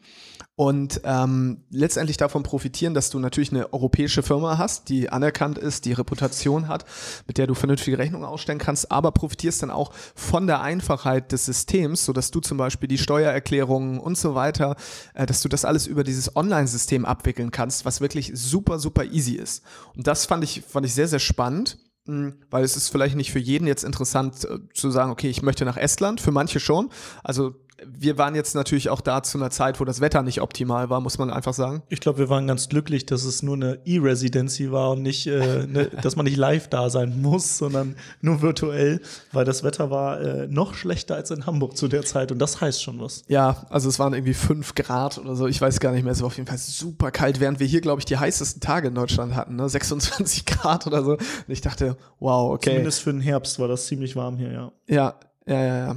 und 0.60 1.00
ähm, 1.06 1.62
letztendlich 1.70 2.18
davon 2.18 2.44
profitieren, 2.44 2.94
dass 2.94 3.10
du 3.10 3.18
natürlich 3.18 3.54
eine 3.54 3.72
europäische 3.72 4.22
Firma 4.24 4.58
hast, 4.58 4.90
die 4.90 5.10
anerkannt 5.10 5.58
ist, 5.58 5.86
die 5.86 5.94
Reputation 5.94 6.68
hat, 6.68 6.84
mit 7.28 7.38
der 7.38 7.48
du 7.48 7.54
vernünftige 7.54 7.98
Rechnungen 7.98 8.28
ausstellen 8.28 8.60
kannst, 8.60 8.92
aber 8.92 9.14
profitierst 9.14 9.64
dann 9.64 9.72
auch 9.72 9.94
von 10.16 10.48
der 10.48 10.62
Einfachheit 10.62 11.32
des 11.32 11.46
Systems, 11.46 12.04
so 12.04 12.12
dass 12.12 12.32
du 12.32 12.42
zum 12.42 12.58
Beispiel 12.58 12.90
die 12.90 12.98
Steuererklärungen 12.98 14.02
und 14.02 14.18
so 14.18 14.36
weiter, 14.36 14.76
äh, 15.14 15.26
dass 15.26 15.40
du 15.40 15.48
das 15.48 15.64
alles 15.64 15.88
über 15.88 16.04
dieses 16.04 16.36
Online-System 16.36 17.06
abwickeln 17.06 17.52
kannst, 17.52 17.86
was 17.86 18.02
wirklich 18.02 18.34
super, 18.34 18.80
super 18.80 19.06
easy 19.06 19.36
ist. 19.36 19.64
Und 19.96 20.08
das 20.08 20.26
fand 20.26 20.44
ich, 20.44 20.64
fand 20.68 20.86
ich 20.86 20.94
sehr, 20.94 21.08
sehr 21.08 21.20
spannend 21.20 21.78
hm, 22.06 22.34
weil 22.50 22.66
es 22.66 22.76
ist 22.76 22.90
vielleicht 22.90 23.16
nicht 23.16 23.32
für 23.32 23.40
jeden 23.40 23.66
jetzt 23.66 23.86
interessant 23.86 24.44
äh, 24.44 24.60
zu 24.74 24.92
sagen, 24.92 25.12
okay, 25.12 25.30
ich 25.30 25.42
möchte 25.42 25.64
nach 25.64 25.78
Estland, 25.78 26.20
für 26.20 26.32
manche 26.32 26.60
schon. 26.60 26.90
Also 27.24 27.56
wir 27.88 28.18
waren 28.18 28.36
jetzt 28.36 28.56
natürlich 28.56 28.90
auch 28.90 29.02
da 29.02 29.24
zu 29.24 29.38
einer 29.38 29.50
Zeit, 29.50 29.80
wo 29.80 29.86
das 29.86 30.02
Wetter 30.02 30.22
nicht 30.22 30.42
optimal 30.42 30.90
war, 30.90 31.02
muss 31.02 31.18
man 31.18 31.30
einfach 31.30 31.54
sagen. 31.54 31.84
Ich 31.90 32.00
glaube, 32.00 32.20
wir 32.20 32.30
waren 32.30 32.48
ganz 32.48 32.70
glücklich, 32.70 33.06
dass 33.06 33.24
es 33.24 33.44
nur 33.44 33.56
eine 33.56 33.80
E-Residency 33.86 34.72
war 34.72 34.92
und 34.92 35.02
nicht, 35.02 35.28
äh, 35.28 35.66
ne, 35.68 35.86
dass 36.02 36.16
man 36.16 36.26
nicht 36.26 36.38
live 36.38 36.68
da 36.68 36.90
sein 36.90 37.22
muss, 37.22 37.58
sondern 37.58 37.96
nur 38.22 38.42
virtuell, 38.42 39.02
weil 39.32 39.46
das 39.46 39.64
Wetter 39.64 39.90
war 39.90 40.22
äh, 40.22 40.48
noch 40.48 40.74
schlechter 40.74 41.16
als 41.16 41.32
in 41.32 41.46
Hamburg 41.46 41.78
zu 41.78 41.88
der 41.88 42.04
Zeit 42.04 42.32
und 42.32 42.40
das 42.40 42.62
heißt 42.62 42.82
schon 42.82 43.00
was. 43.00 43.24
Ja, 43.28 43.66
also 43.70 43.90
es 43.90 44.00
waren 44.00 44.14
irgendwie 44.14 44.34
fünf 44.34 44.76
Grad 44.76 45.18
oder 45.18 45.36
so, 45.36 45.48
ich 45.48 45.62
weiß 45.62 45.80
gar 45.80 45.92
nicht 45.92 46.04
mehr, 46.04 46.14
es 46.14 46.22
war 46.22 46.28
auf 46.28 46.38
jeden 46.38 46.48
Fall 46.48 46.58
super 46.58 47.12
kalt, 47.12 47.40
während 47.40 47.60
wir 47.60 47.68
hier, 47.68 47.82
glaube 47.82 48.00
ich, 48.00 48.06
die 48.06 48.18
heißesten 48.18 48.62
Tage 48.62 48.90
in 48.90 48.96
Deutschland 48.96 49.36
hatten, 49.36 49.56
ne? 49.56 49.70
26 49.80 50.46
Grad 50.46 50.88
oder 50.88 51.04
so. 51.04 51.12
Und 51.14 51.22
ich 51.48 51.62
dachte, 51.62 51.98
wow, 52.20 52.54
okay. 52.54 52.72
Zumindest 52.72 53.02
für 53.02 53.12
den 53.12 53.22
Herbst 53.22 53.60
war 53.60 53.68
das 53.68 53.86
ziemlich 53.88 54.16
warm 54.16 54.38
hier, 54.38 54.52
ja. 54.52 54.72
Ja, 54.88 55.16
ja, 55.50 55.64
ja, 55.64 55.78
ja. 55.88 55.96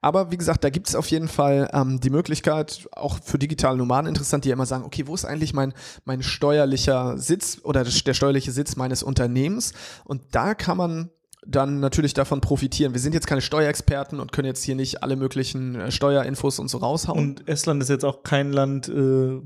Aber 0.00 0.30
wie 0.30 0.38
gesagt, 0.38 0.64
da 0.64 0.70
gibt 0.70 0.88
es 0.88 0.94
auf 0.94 1.08
jeden 1.08 1.28
Fall 1.28 1.68
ähm, 1.74 2.00
die 2.00 2.08
Möglichkeit, 2.08 2.88
auch 2.92 3.18
für 3.22 3.38
digitale 3.38 3.76
Nomaden 3.76 4.08
interessant, 4.08 4.44
die 4.44 4.48
ja 4.48 4.54
immer 4.54 4.64
sagen, 4.64 4.84
okay, 4.84 5.06
wo 5.06 5.14
ist 5.14 5.26
eigentlich 5.26 5.52
mein, 5.52 5.74
mein 6.06 6.22
steuerlicher 6.22 7.18
Sitz 7.18 7.60
oder 7.62 7.84
der 7.84 8.14
steuerliche 8.14 8.50
Sitz 8.50 8.76
meines 8.76 9.02
Unternehmens? 9.02 9.74
Und 10.04 10.22
da 10.32 10.54
kann 10.54 10.78
man 10.78 11.10
dann 11.46 11.80
natürlich 11.80 12.14
davon 12.14 12.40
profitieren. 12.40 12.94
Wir 12.94 13.00
sind 13.00 13.12
jetzt 13.12 13.26
keine 13.26 13.42
Steuerexperten 13.42 14.20
und 14.20 14.32
können 14.32 14.46
jetzt 14.46 14.64
hier 14.64 14.74
nicht 14.74 15.02
alle 15.02 15.16
möglichen 15.16 15.74
äh, 15.74 15.90
Steuerinfos 15.90 16.58
und 16.58 16.68
so 16.68 16.78
raushauen. 16.78 17.18
Und 17.18 17.48
Estland 17.48 17.82
ist 17.82 17.90
jetzt 17.90 18.06
auch 18.06 18.22
kein 18.22 18.54
Land, 18.54 18.88
äh, 18.88 18.94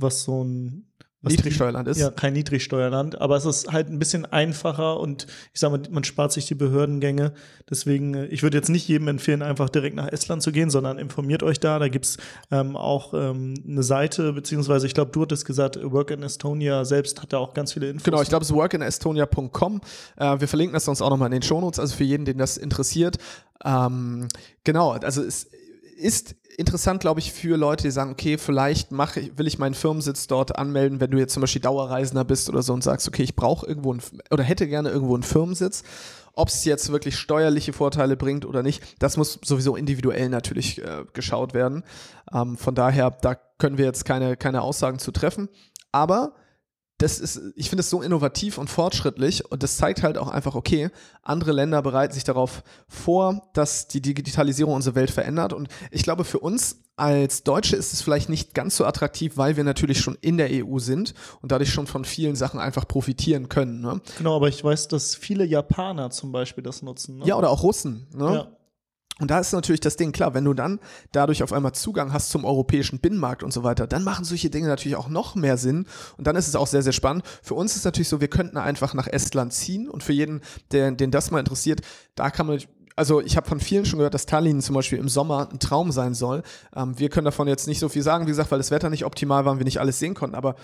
was 0.01 0.23
so 0.23 0.45
ein 0.45 0.88
Niedrigsteuerland 1.23 1.89
ist. 1.89 1.99
Ja, 1.99 2.11
kein 2.11 2.33
Niedrigsteuerland, 2.33 3.21
aber 3.21 3.37
es 3.37 3.45
ist 3.45 3.73
halt 3.73 3.89
ein 3.89 3.99
bisschen 3.99 4.25
einfacher 4.25 5.01
und 5.01 5.27
ich 5.53 5.61
sage 5.61 5.77
mal, 5.77 5.89
man 5.91 6.05
spart 6.05 6.33
sich 6.33 6.47
die 6.47 6.55
Behördengänge. 6.55 7.33
Deswegen, 7.69 8.15
äh, 8.15 8.27
ich 8.27 8.43
würde 8.43 8.57
jetzt 8.57 8.69
nicht 8.69 8.87
jedem 8.87 9.09
empfehlen, 9.09 9.43
einfach 9.43 9.69
direkt 9.69 9.97
nach 9.97 10.07
Estland 10.09 10.43
zu 10.43 10.53
gehen, 10.53 10.71
sondern 10.71 10.99
informiert 10.99 11.43
euch 11.43 11.59
da. 11.59 11.79
Da 11.79 11.89
gibt's 11.89 12.19
ähm, 12.51 12.77
auch 12.77 13.15
ähm, 13.15 13.55
eine 13.67 13.83
Seite, 13.83 14.33
beziehungsweise 14.33 14.87
ich 14.87 14.95
glaube, 14.95 15.11
du 15.11 15.23
hattest 15.23 15.45
gesagt, 15.45 15.79
Work 15.83 16.13
in 16.13 16.23
Estonia 16.23 16.85
selbst 16.85 17.21
hat 17.21 17.33
da 17.33 17.39
auch 17.39 17.53
ganz 17.53 17.73
viele 17.73 17.91
Infos. 17.91 18.05
Genau, 18.05 18.23
ich 18.23 18.29
glaube, 18.29 18.45
es 18.45 18.51
ist 18.51 18.57
workinestonia.com. 18.57 19.81
Äh, 20.17 20.41
wir 20.41 20.47
verlinken 20.49 20.75
das 20.75 20.85
sonst 20.85 21.03
auch 21.03 21.11
nochmal 21.11 21.27
in 21.27 21.33
den 21.33 21.43
Shownotes, 21.43 21.81
also 21.81 21.97
für 21.97 22.05
jeden, 22.05 22.25
den 22.27 22.39
das 22.39 22.57
interessiert. 22.57 23.19
Ähm, 23.65 24.29
genau, 24.63 24.93
also 24.93 25.23
es 25.23 25.49
ist 25.99 26.37
interessant, 26.57 27.01
glaube 27.01 27.21
ich, 27.21 27.33
für 27.33 27.57
Leute, 27.57 27.85
die 27.85 27.91
sagen, 27.91 28.11
okay, 28.11 28.39
vielleicht 28.39 28.91
mache, 28.93 29.31
will 29.37 29.47
ich 29.47 29.59
meinen 29.59 29.75
Firmensitz 29.75 30.27
dort 30.27 30.57
anmelden, 30.57 31.01
wenn 31.01 31.11
du 31.11 31.19
jetzt 31.19 31.35
zum 31.35 31.41
Beispiel 31.41 31.63
Dauerreisender 31.63 32.25
bist 32.25 32.49
oder 32.49 32.63
so 32.63 32.73
und 32.73 32.83
sagst, 32.83 33.07
okay, 33.09 33.23
ich 33.23 33.37
brauche 33.37 33.67
irgendwo 33.67 33.93
einen, 33.93 34.03
oder 34.31 34.43
hätte 34.43 34.67
gerne 34.67 34.91
irgendwo 34.91 35.15
einen 35.15 35.23
Firmensitz. 35.23 35.83
Ob 36.35 36.49
es 36.49 36.65
jetzt 36.65 36.93
wirklich 36.93 37.17
steuerliche 37.17 37.73
Vorteile 37.73 38.17
bringt 38.17 38.45
oder 38.45 38.63
nicht, 38.63 38.83
das 39.01 39.17
muss 39.17 39.41
sowieso 39.45 39.75
individuell 39.75 40.29
natürlich 40.29 40.81
äh, 40.81 41.05
geschaut 41.13 41.53
werden. 41.53 41.83
Ähm, 42.33 42.57
von 42.57 42.75
daher, 42.75 43.11
da 43.11 43.35
können 43.59 43.77
wir 43.77 43.85
jetzt 43.85 44.05
keine, 44.05 44.37
keine 44.37 44.63
Aussagen 44.63 45.01
zu 45.01 45.11
treffen. 45.11 45.49
Aber 45.91 46.35
das 46.99 47.21
ist, 47.21 47.41
ich 47.55 47.71
finde 47.71 47.81
es 47.81 47.91
so 47.91 48.03
innovativ 48.03 48.59
und 48.59 48.69
fortschrittlich 48.69 49.51
und 49.51 49.63
das 49.63 49.77
zeigt 49.77 50.03
halt 50.03 50.19
auch 50.19 50.29
einfach, 50.29 50.57
okay, 50.57 50.91
andere 51.23 51.53
Länder 51.53 51.81
bereiten 51.81 52.13
sich 52.13 52.25
darauf 52.25 52.63
vor, 52.89 53.49
dass 53.53 53.87
die 53.87 54.03
Digitalisierung 54.03 54.75
unsere 54.75 54.97
Welt 54.97 55.11
verändert 55.11 55.53
und 55.53 55.69
ich 55.93 56.03
glaube, 56.03 56.25
für 56.25 56.41
uns 56.41 56.83
als 56.97 57.45
Deutsche 57.45 57.77
ist 57.77 57.93
es 57.93 58.03
vielleicht 58.03 58.29
nicht 58.29 58.55
ganz 58.55 58.77
so 58.77 58.85
attraktiv, 58.85 59.37
weil 59.37 59.57
wir 59.57 59.63
natürlich 59.63 60.01
schon 60.01 60.19
in 60.21 60.37
der 60.37 60.49
EU 60.51 60.81
sind 60.81 61.15
und 61.41 61.53
dadurch 61.53 61.73
schon 61.73 61.87
von 61.87 62.05
vielen 62.05 62.35
Sachen 62.35 62.59
einfach 62.59 62.89
profitieren 62.89 63.49
können. 63.49 63.81
Ne? 63.81 64.01
Genau, 64.19 64.35
aber 64.35 64.49
ich 64.49 64.65
weiß, 64.65 64.89
dass 64.89 65.15
viele 65.15 65.45
Japaner 65.45 66.11
zum 66.11 66.33
Beispiel 66.33 66.65
das 66.65 66.83
nutzen. 66.83 67.19
Ne? 67.19 67.27
Ja, 67.27 67.37
oder 67.37 67.51
auch 67.51 67.63
Russen. 67.63 68.09
Ne? 68.13 68.35
Ja. 68.35 68.58
Und 69.21 69.31
da 69.31 69.39
ist 69.39 69.53
natürlich 69.53 69.81
das 69.81 69.97
Ding 69.97 70.13
klar, 70.13 70.35
wenn 70.35 70.45
du 70.45 70.55
dann 70.55 70.79
dadurch 71.13 71.43
auf 71.43 71.53
einmal 71.53 71.73
Zugang 71.73 72.13
hast 72.13 72.31
zum 72.31 72.45
europäischen 72.45 73.01
Binnenmarkt 73.01 73.43
und 73.43 73.53
so 73.53 73.65
weiter, 73.65 73.87
dann 73.87 74.05
machen 74.05 74.25
solche 74.25 74.51
Dinge 74.51 74.69
natürlich 74.69 74.97
auch 74.97 75.09
noch 75.09 75.35
mehr 75.35 75.57
Sinn 75.57 75.87
und 76.17 76.27
dann 76.27 76.37
ist 76.37 76.49
es 76.49 76.57
auch 76.57 76.67
sehr, 76.67 76.83
sehr 76.83 76.93
spannend. 76.93 77.25
Für 77.43 77.55
uns 77.55 77.73
ist 77.73 77.79
es 77.79 77.85
natürlich 77.85 78.09
so, 78.09 78.21
wir 78.21 78.29
könnten 78.29 78.57
einfach 78.57 78.95
nach 78.95 79.07
Estland 79.07 79.53
ziehen 79.53 79.89
und 79.89 80.03
für 80.03 80.13
jeden, 80.13 80.41
der, 80.71 80.93
den 80.93 81.11
das 81.11 81.31
mal 81.31 81.41
interessiert, 81.41 81.81
da 82.15 82.31
kann 82.31 82.47
man 82.47 82.59
also 82.99 83.21
ich 83.21 83.37
habe 83.37 83.49
von 83.49 83.61
vielen 83.61 83.85
schon 83.85 84.01
gehört, 84.01 84.15
dass 84.15 84.27
Tallinn 84.27 84.61
zum 84.61 84.75
Beispiel 84.75 84.99
im 84.99 85.09
Sommer 85.09 85.49
ein 85.53 85.61
Traum 85.61 85.93
sein 85.93 86.15
soll. 86.15 86.43
Ähm, 86.75 86.99
wir 86.99 87.11
können 87.11 87.27
davon 87.27 87.47
jetzt 87.47 87.69
nicht 87.69 87.79
so 87.79 87.89
viel 87.89 88.03
sagen, 88.03 88.27
wie 88.27 88.31
gesagt, 88.31 88.51
weil 88.51 88.59
das 88.59 88.73
Wetter 88.73 88.91
nicht 88.91 89.05
optimal 89.05 89.45
war 89.45 89.53
und 89.53 89.59
wir 89.59 89.65
nicht 89.65 89.79
alles 89.79 90.01
sehen 90.01 90.15
konnten. 90.15 90.35
Aber 90.35 90.57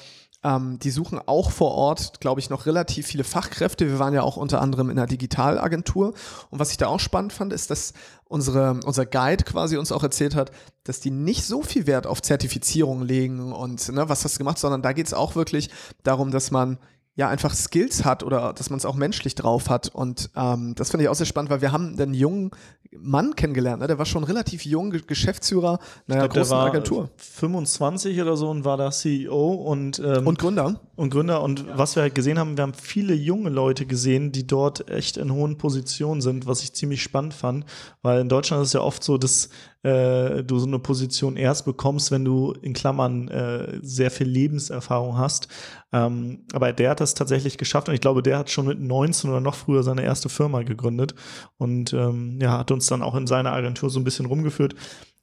ähm, 0.45 0.79
die 0.79 0.91
suchen 0.91 1.19
auch 1.27 1.51
vor 1.51 1.73
Ort, 1.73 2.21
glaube 2.21 2.39
ich, 2.39 2.51
noch 2.51 2.67
relativ 2.67 3.07
viele 3.07 3.25
Fachkräfte. 3.25 3.89
Wir 3.89 3.99
waren 3.99 4.13
ja 4.13 4.23
auch 4.23 4.37
unter 4.37 4.61
anderem 4.61 4.91
in 4.91 4.99
einer 4.99 5.07
Digitalagentur. 5.07 6.13
Und 6.51 6.59
was 6.59 6.71
ich 6.71 6.77
da 6.77 6.87
auch 6.87 7.01
spannend 7.01 7.33
fand, 7.33 7.53
ist, 7.53 7.71
dass 7.71 7.95
unsere, 8.27 8.79
unser 8.85 9.07
Guide 9.07 9.45
quasi 9.45 9.79
uns 9.79 9.91
auch 9.91 10.03
erzählt 10.03 10.35
hat, 10.35 10.51
dass 10.85 11.01
die 11.01 11.11
nicht 11.11 11.45
so 11.45 11.63
viel 11.63 11.87
Wert 11.87 12.07
auf 12.07 12.21
Zertifizierung 12.21 13.03
legen 13.03 13.53
und 13.53 13.89
ne, 13.91 14.09
was 14.09 14.25
hast 14.25 14.35
du 14.35 14.39
gemacht, 14.39 14.59
sondern 14.59 14.83
da 14.83 14.93
geht 14.93 15.07
es 15.07 15.15
auch 15.15 15.35
wirklich 15.35 15.71
darum, 16.03 16.31
dass 16.31 16.51
man 16.51 16.79
ja 17.17 17.29
einfach 17.29 17.55
Skills 17.55 18.05
hat 18.05 18.23
oder 18.23 18.53
dass 18.53 18.71
man 18.71 18.79
es 18.79 18.85
auch 18.85 18.97
menschlich 18.97 19.35
drauf 19.35 19.71
hat. 19.71 19.89
Und 19.95 20.31
ähm, 20.37 20.75
das 20.75 20.91
finde 20.91 21.05
ich 21.05 21.09
auch 21.09 21.15
sehr 21.15 21.27
spannend, 21.27 21.51
weil 21.51 21.61
wir 21.61 21.73
haben 21.73 21.99
einen 21.99 22.15
jungen 22.15 22.51
Mann 22.97 23.35
kennengelernt, 23.35 23.81
ne? 23.81 23.89
der 23.89 23.99
war 23.99 24.07
schon 24.07 24.25
relativ 24.25 24.65
jung, 24.65 24.91
Geschäftsführer 24.91 25.79
einer 26.09 26.29
glaub, 26.29 26.35
großen 26.35 26.57
Agentur. 26.57 27.11
25 27.17 28.21
oder 28.21 28.37
so 28.37 28.49
und 28.51 28.65
war 28.65 28.77
da 28.77 28.91
CEO 28.91 29.53
und, 29.55 29.99
ähm, 29.99 30.27
und 30.27 30.39
Gründer. 30.39 30.81
Und 30.97 31.11
Gründer. 31.11 31.43
Und 31.43 31.67
ja. 31.67 31.79
was 31.79 31.97
wir 31.97 32.03
halt 32.03 32.15
gesehen 32.15 32.39
haben, 32.39 32.57
wir 32.57 32.63
haben 32.63 32.75
viele 32.75 33.15
junge 33.15 33.51
Leute 33.51 33.87
gesehen, 33.87 34.33
die 34.33 34.47
dort 34.47 34.91
echt 34.91 35.17
in 35.17 35.33
hohen 35.33 35.59
Positionen 35.59 36.21
sind, 36.21 36.47
was 36.47 36.63
ich 36.63 36.73
ziemlich 36.73 37.03
spannend 37.03 37.35
fand, 37.35 37.65
weil 38.03 38.21
in 38.21 38.29
Deutschland 38.29 38.63
ist 38.63 38.69
es 38.69 38.75
ja 38.75 38.81
oft 38.81 39.03
so, 39.03 39.19
dass 39.19 39.49
äh, 39.85 40.43
du 40.43 40.59
so 40.59 40.67
eine 40.67 40.79
Position 40.79 41.37
erst 41.37 41.65
bekommst, 41.65 42.11
wenn 42.11 42.25
du 42.25 42.53
in 42.63 42.73
Klammern 42.73 43.29
äh, 43.29 43.79
sehr 43.83 44.11
viel 44.11 44.27
Lebenserfahrung 44.27 45.19
hast. 45.19 45.49
Ähm, 45.93 46.45
aber 46.53 46.73
der 46.73 46.91
hat 46.91 47.01
das 47.01 47.15
tatsächlich 47.15 47.59
geschafft 47.59 47.89
und 47.89 47.95
ich 47.95 48.01
glaube, 48.01 48.23
der 48.23 48.39
hat 48.39 48.51
schon 48.51 48.67
mit 48.67 48.81
19 48.81 49.31
oder 49.31 49.41
noch 49.41 49.55
früher 49.55 49.83
seine 49.83 50.03
erste 50.03 50.29
Firma 50.29 50.63
gegründet 50.63 51.15
und 51.59 51.93
ähm, 51.93 52.39
ja, 52.41 52.59
hat 52.59 52.71
uns 52.71 52.87
dann 52.87 53.03
auch 53.03 53.15
in 53.15 53.27
seiner 53.27 53.53
Agentur 53.53 53.91
so 53.91 54.01
ein 54.01 54.05
bisschen 54.05 54.27
rumgeführt. 54.27 54.75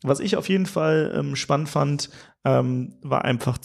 Was 0.04 0.20
ich 0.20 0.38
auf 0.38 0.50
jeden 0.50 0.66
Fall 0.66 1.14
ähm, 1.16 1.36
spannend 1.36 1.70
fand, 1.70 2.10
ähm, 2.44 2.96
war 3.02 3.26
einfach 3.26 3.58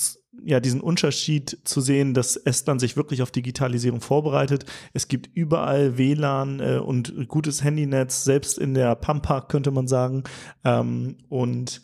ja 0.45 0.61
diesen 0.61 0.81
Unterschied 0.81 1.59
zu 1.65 1.81
sehen, 1.81 2.15
dass 2.15 2.37
Estland 2.37 2.81
sich 2.81 2.97
wirklich 2.97 3.23
auf 3.23 3.31
Digitalisierung 3.31 4.01
vorbereitet. 4.01 4.65
Es 4.93 5.09
gibt 5.09 5.31
überall 5.35 5.99
WLAN 5.99 6.61
äh, 6.61 6.79
und 6.79 7.29
gutes 7.29 7.65
Handynetz, 7.65 8.25
selbst 8.25 8.59
in 8.59 8.75
der 8.75 8.95
Pampa 8.95 9.41
könnte 9.41 9.71
man 9.71 9.89
sagen. 9.89 10.25
Ähm, 10.65 11.17
und 11.29 11.83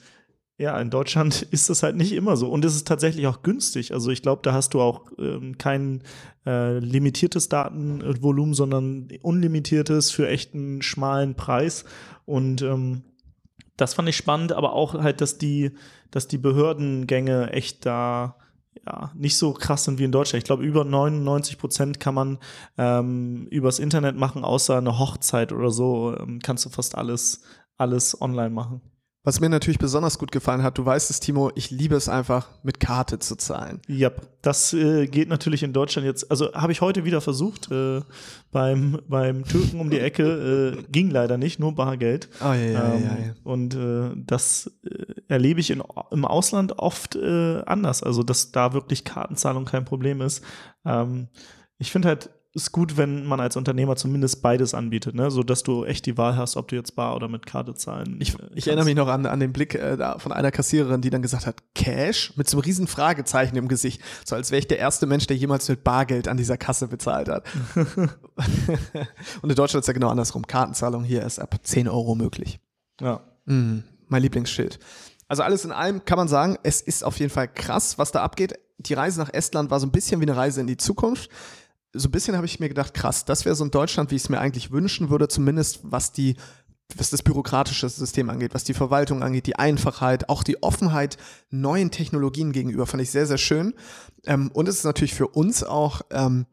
ja, 0.58 0.80
in 0.80 0.90
Deutschland 0.90 1.42
ist 1.50 1.70
das 1.70 1.82
halt 1.82 1.96
nicht 1.96 2.12
immer 2.12 2.36
so. 2.36 2.48
Und 2.48 2.64
es 2.64 2.76
ist 2.76 2.86
tatsächlich 2.86 3.26
auch 3.26 3.42
günstig. 3.42 3.92
Also 3.92 4.10
ich 4.10 4.22
glaube, 4.22 4.42
da 4.44 4.52
hast 4.52 4.74
du 4.74 4.80
auch 4.80 5.10
ähm, 5.18 5.58
kein 5.58 6.02
äh, 6.46 6.78
limitiertes 6.78 7.48
Datenvolumen, 7.48 8.54
sondern 8.54 9.08
unlimitiertes 9.22 10.10
für 10.10 10.28
echten 10.28 10.82
schmalen 10.82 11.34
Preis. 11.34 11.84
Und 12.26 12.62
ähm, 12.62 13.02
das 13.76 13.94
fand 13.94 14.08
ich 14.08 14.16
spannend, 14.16 14.52
aber 14.52 14.74
auch 14.74 14.94
halt, 14.94 15.20
dass 15.20 15.38
die, 15.38 15.72
dass 16.10 16.28
die 16.28 16.38
Behördengänge 16.38 17.52
echt 17.52 17.84
da 17.84 18.36
ja, 18.86 19.12
nicht 19.14 19.36
so 19.36 19.52
krass 19.52 19.84
sind 19.84 19.98
wie 19.98 20.04
in 20.04 20.12
Deutschland. 20.12 20.42
Ich 20.42 20.46
glaube, 20.46 20.64
über 20.64 20.84
99 20.84 21.58
Prozent 21.58 22.00
kann 22.00 22.14
man 22.14 22.38
ähm, 22.78 23.46
übers 23.50 23.78
Internet 23.78 24.16
machen, 24.16 24.44
außer 24.44 24.78
eine 24.78 24.98
Hochzeit 24.98 25.52
oder 25.52 25.70
so, 25.70 26.16
ähm, 26.18 26.40
kannst 26.42 26.64
du 26.64 26.70
fast 26.70 26.96
alles, 26.96 27.42
alles 27.76 28.20
online 28.20 28.50
machen. 28.50 28.80
Was 29.24 29.38
mir 29.38 29.48
natürlich 29.48 29.78
besonders 29.78 30.18
gut 30.18 30.32
gefallen 30.32 30.64
hat, 30.64 30.78
du 30.78 30.84
weißt 30.84 31.08
es, 31.08 31.20
Timo, 31.20 31.52
ich 31.54 31.70
liebe 31.70 31.94
es 31.94 32.08
einfach, 32.08 32.48
mit 32.64 32.80
Karte 32.80 33.20
zu 33.20 33.36
zahlen. 33.36 33.80
Ja, 33.86 34.10
das 34.42 34.72
äh, 34.72 35.06
geht 35.06 35.28
natürlich 35.28 35.62
in 35.62 35.72
Deutschland 35.72 36.06
jetzt. 36.06 36.28
Also 36.28 36.52
habe 36.54 36.72
ich 36.72 36.80
heute 36.80 37.04
wieder 37.04 37.20
versucht, 37.20 37.70
äh, 37.70 38.00
beim, 38.50 39.00
beim 39.06 39.44
Türken 39.44 39.78
um 39.78 39.90
die 39.90 40.00
Ecke, 40.00 40.76
äh, 40.76 40.82
ging 40.90 41.08
leider 41.08 41.38
nicht, 41.38 41.60
nur 41.60 41.72
Bargeld. 41.72 42.30
Oh, 42.40 42.46
ja, 42.46 42.56
ja, 42.56 42.94
ähm, 42.94 43.04
ja, 43.04 43.26
ja. 43.26 43.34
Und 43.44 43.76
äh, 43.76 44.10
das 44.16 44.72
äh, 44.84 45.11
erlebe 45.28 45.60
ich 45.60 45.70
in, 45.70 45.82
im 46.10 46.24
Ausland 46.24 46.78
oft 46.78 47.16
äh, 47.16 47.62
anders. 47.66 48.02
Also, 48.02 48.22
dass 48.22 48.52
da 48.52 48.72
wirklich 48.72 49.04
Kartenzahlung 49.04 49.64
kein 49.64 49.84
Problem 49.84 50.20
ist. 50.20 50.44
Ähm, 50.84 51.28
ich 51.78 51.90
finde 51.90 52.08
halt, 52.08 52.30
ist 52.54 52.72
gut, 52.72 52.98
wenn 52.98 53.24
man 53.24 53.40
als 53.40 53.56
Unternehmer 53.56 53.96
zumindest 53.96 54.42
beides 54.42 54.74
anbietet, 54.74 55.14
ne? 55.14 55.30
so 55.30 55.42
dass 55.42 55.62
du 55.62 55.84
echt 55.84 56.04
die 56.04 56.18
Wahl 56.18 56.36
hast, 56.36 56.56
ob 56.56 56.68
du 56.68 56.76
jetzt 56.76 56.94
bar 56.94 57.16
oder 57.16 57.28
mit 57.28 57.46
Karte 57.46 57.74
zahlen. 57.74 58.18
Ich, 58.20 58.36
ich 58.54 58.66
erinnere 58.66 58.84
mich 58.84 58.94
noch 58.94 59.08
an, 59.08 59.24
an 59.24 59.40
den 59.40 59.54
Blick 59.54 59.74
äh, 59.74 60.18
von 60.18 60.32
einer 60.32 60.50
Kassiererin, 60.50 61.00
die 61.00 61.08
dann 61.08 61.22
gesagt 61.22 61.46
hat, 61.46 61.62
Cash 61.74 62.36
mit 62.36 62.48
so 62.48 62.58
einem 62.58 62.64
riesen 62.64 62.86
Fragezeichen 62.86 63.56
im 63.56 63.68
Gesicht, 63.68 64.02
so 64.24 64.36
als 64.36 64.50
wäre 64.50 64.58
ich 64.58 64.68
der 64.68 64.78
erste 64.78 65.06
Mensch, 65.06 65.26
der 65.26 65.36
jemals 65.36 65.66
mit 65.68 65.82
Bargeld 65.82 66.28
an 66.28 66.36
dieser 66.36 66.58
Kasse 66.58 66.88
bezahlt 66.88 67.28
hat. 67.28 67.46
Und 67.74 69.50
in 69.50 69.56
Deutschland 69.56 69.82
ist 69.82 69.88
ja 69.88 69.94
genau 69.94 70.10
andersrum. 70.10 70.46
Kartenzahlung 70.46 71.04
hier 71.04 71.22
ist 71.22 71.38
ab 71.38 71.58
10 71.62 71.88
Euro 71.88 72.14
möglich. 72.14 72.60
Ja. 73.00 73.22
Mm, 73.46 73.78
mein 74.08 74.22
Lieblingsschild. 74.22 74.78
Also 75.32 75.44
alles 75.44 75.64
in 75.64 75.72
allem 75.72 76.04
kann 76.04 76.18
man 76.18 76.28
sagen, 76.28 76.58
es 76.62 76.82
ist 76.82 77.04
auf 77.04 77.18
jeden 77.18 77.32
Fall 77.32 77.48
krass, 77.48 77.96
was 77.96 78.12
da 78.12 78.22
abgeht. 78.22 78.52
Die 78.78 78.92
Reise 78.92 79.18
nach 79.18 79.32
Estland 79.32 79.70
war 79.70 79.80
so 79.80 79.86
ein 79.86 79.92
bisschen 79.92 80.20
wie 80.20 80.26
eine 80.26 80.36
Reise 80.36 80.60
in 80.60 80.66
die 80.66 80.76
Zukunft 80.76 81.30
so 81.94 82.08
ein 82.08 82.10
bisschen 82.10 82.36
habe 82.36 82.46
ich 82.46 82.60
mir 82.60 82.68
gedacht, 82.68 82.94
krass, 82.94 83.24
das 83.24 83.44
wäre 83.44 83.54
so 83.54 83.64
ein 83.64 83.70
Deutschland, 83.70 84.10
wie 84.10 84.16
ich 84.16 84.22
es 84.22 84.28
mir 84.28 84.40
eigentlich 84.40 84.70
wünschen 84.70 85.10
würde, 85.10 85.28
zumindest 85.28 85.80
was 85.82 86.12
die 86.12 86.36
was 86.94 87.08
das 87.08 87.22
bürokratische 87.22 87.88
System 87.88 88.28
angeht, 88.28 88.52
was 88.52 88.64
die 88.64 88.74
Verwaltung 88.74 89.22
angeht, 89.22 89.46
die 89.46 89.56
Einfachheit, 89.56 90.28
auch 90.28 90.42
die 90.42 90.62
Offenheit 90.62 91.16
neuen 91.48 91.90
Technologien 91.90 92.52
gegenüber, 92.52 92.86
fand 92.86 93.02
ich 93.02 93.10
sehr, 93.10 93.24
sehr 93.24 93.38
schön. 93.38 93.72
Ähm, 94.26 94.50
und 94.52 94.68
es 94.68 94.76
ist 94.76 94.84
natürlich 94.84 95.14
für 95.14 95.28
uns 95.28 95.64
auch, 95.64 96.02
ähm, 96.10 96.44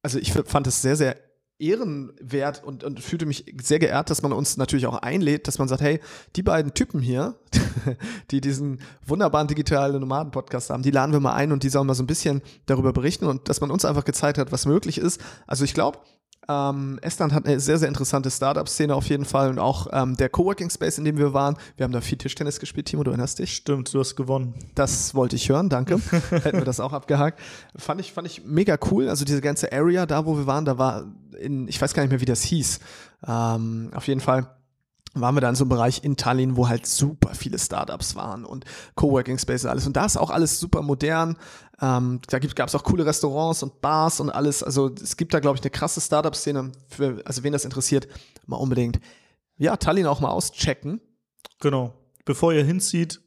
also 0.00 0.20
ich 0.20 0.32
fand 0.32 0.68
es 0.68 0.80
sehr, 0.80 0.94
sehr 0.94 1.16
ehrenwert 1.60 2.64
und, 2.64 2.84
und 2.84 3.00
fühlte 3.00 3.26
mich 3.26 3.54
sehr 3.62 3.78
geehrt, 3.78 4.10
dass 4.10 4.22
man 4.22 4.32
uns 4.32 4.56
natürlich 4.56 4.86
auch 4.86 4.98
einlädt, 4.98 5.46
dass 5.46 5.58
man 5.58 5.68
sagt, 5.68 5.82
hey, 5.82 6.00
die 6.36 6.42
beiden 6.42 6.74
Typen 6.74 7.00
hier, 7.00 7.36
die 8.30 8.40
diesen 8.40 8.80
wunderbaren 9.06 9.48
digitalen 9.48 10.00
Nomaden-Podcast 10.00 10.70
haben, 10.70 10.82
die 10.82 10.90
laden 10.90 11.12
wir 11.12 11.20
mal 11.20 11.34
ein 11.34 11.52
und 11.52 11.62
die 11.62 11.68
sollen 11.68 11.86
mal 11.86 11.94
so 11.94 12.02
ein 12.02 12.06
bisschen 12.08 12.42
darüber 12.66 12.92
berichten 12.92 13.26
und 13.26 13.48
dass 13.48 13.60
man 13.60 13.70
uns 13.70 13.84
einfach 13.84 14.04
gezeigt 14.04 14.38
hat, 14.38 14.52
was 14.52 14.66
möglich 14.66 14.98
ist. 14.98 15.20
Also 15.46 15.64
ich 15.64 15.74
glaube, 15.74 15.98
ähm, 16.48 16.98
Estland 17.02 17.32
hat 17.32 17.46
eine 17.46 17.60
sehr, 17.60 17.78
sehr 17.78 17.88
interessante 17.88 18.30
Startup-Szene 18.30 18.94
auf 18.94 19.06
jeden 19.06 19.24
Fall 19.24 19.50
und 19.50 19.58
auch 19.58 19.86
ähm, 19.92 20.16
der 20.16 20.28
Coworking 20.28 20.70
Space, 20.70 20.98
in 20.98 21.04
dem 21.04 21.18
wir 21.18 21.32
waren. 21.32 21.56
Wir 21.76 21.84
haben 21.84 21.92
da 21.92 22.00
viel 22.00 22.18
Tischtennis 22.18 22.58
gespielt, 22.58 22.86
Timo, 22.86 23.04
du 23.04 23.10
erinnerst 23.10 23.38
dich? 23.38 23.54
Stimmt, 23.54 23.92
du 23.92 24.00
hast 24.00 24.16
gewonnen. 24.16 24.54
Das 24.74 25.14
wollte 25.14 25.36
ich 25.36 25.48
hören, 25.48 25.68
danke. 25.68 25.98
Hätten 26.30 26.58
wir 26.58 26.64
das 26.64 26.80
auch 26.80 26.92
abgehakt. 26.92 27.40
Fand 27.76 28.00
ich, 28.00 28.12
fand 28.12 28.26
ich 28.26 28.44
mega 28.44 28.78
cool. 28.90 29.08
Also 29.08 29.24
diese 29.24 29.40
ganze 29.40 29.72
Area 29.72 30.06
da, 30.06 30.26
wo 30.26 30.36
wir 30.36 30.46
waren, 30.46 30.64
da 30.64 30.78
war 30.78 31.04
in, 31.38 31.68
ich 31.68 31.80
weiß 31.80 31.94
gar 31.94 32.02
nicht 32.02 32.10
mehr, 32.10 32.20
wie 32.20 32.26
das 32.26 32.42
hieß. 32.42 32.80
Ähm, 33.26 33.90
auf 33.94 34.08
jeden 34.08 34.20
Fall 34.20 34.48
waren 35.14 35.34
wir 35.34 35.40
da 35.40 35.48
in 35.48 35.54
so 35.54 35.64
einem 35.64 35.70
Bereich 35.70 36.04
in 36.04 36.16
Tallinn, 36.16 36.56
wo 36.56 36.68
halt 36.68 36.86
super 36.86 37.34
viele 37.34 37.58
Startups 37.58 38.14
waren 38.14 38.44
und 38.44 38.64
Coworking 38.94 39.38
Spaces 39.38 39.64
und 39.64 39.70
alles. 39.70 39.86
Und 39.86 39.96
da 39.96 40.04
ist 40.04 40.16
auch 40.16 40.30
alles 40.30 40.60
super 40.60 40.82
modern. 40.82 41.36
Ähm, 41.80 42.20
da 42.28 42.38
gab 42.38 42.68
es 42.68 42.74
auch 42.74 42.84
coole 42.84 43.04
Restaurants 43.04 43.62
und 43.62 43.80
Bars 43.80 44.20
und 44.20 44.30
alles. 44.30 44.62
Also 44.62 44.94
es 44.94 45.16
gibt 45.16 45.34
da, 45.34 45.40
glaube 45.40 45.56
ich, 45.56 45.62
eine 45.62 45.70
krasse 45.70 46.00
Startup-Szene. 46.00 46.72
Also 47.24 47.42
wen 47.42 47.52
das 47.52 47.64
interessiert, 47.64 48.06
mal 48.46 48.56
unbedingt. 48.56 49.00
Ja, 49.56 49.76
Tallinn 49.76 50.06
auch 50.06 50.20
mal 50.20 50.30
auschecken. 50.30 51.00
Genau. 51.60 51.94
Bevor 52.24 52.52
ihr 52.52 52.64
hinzieht, 52.64 53.20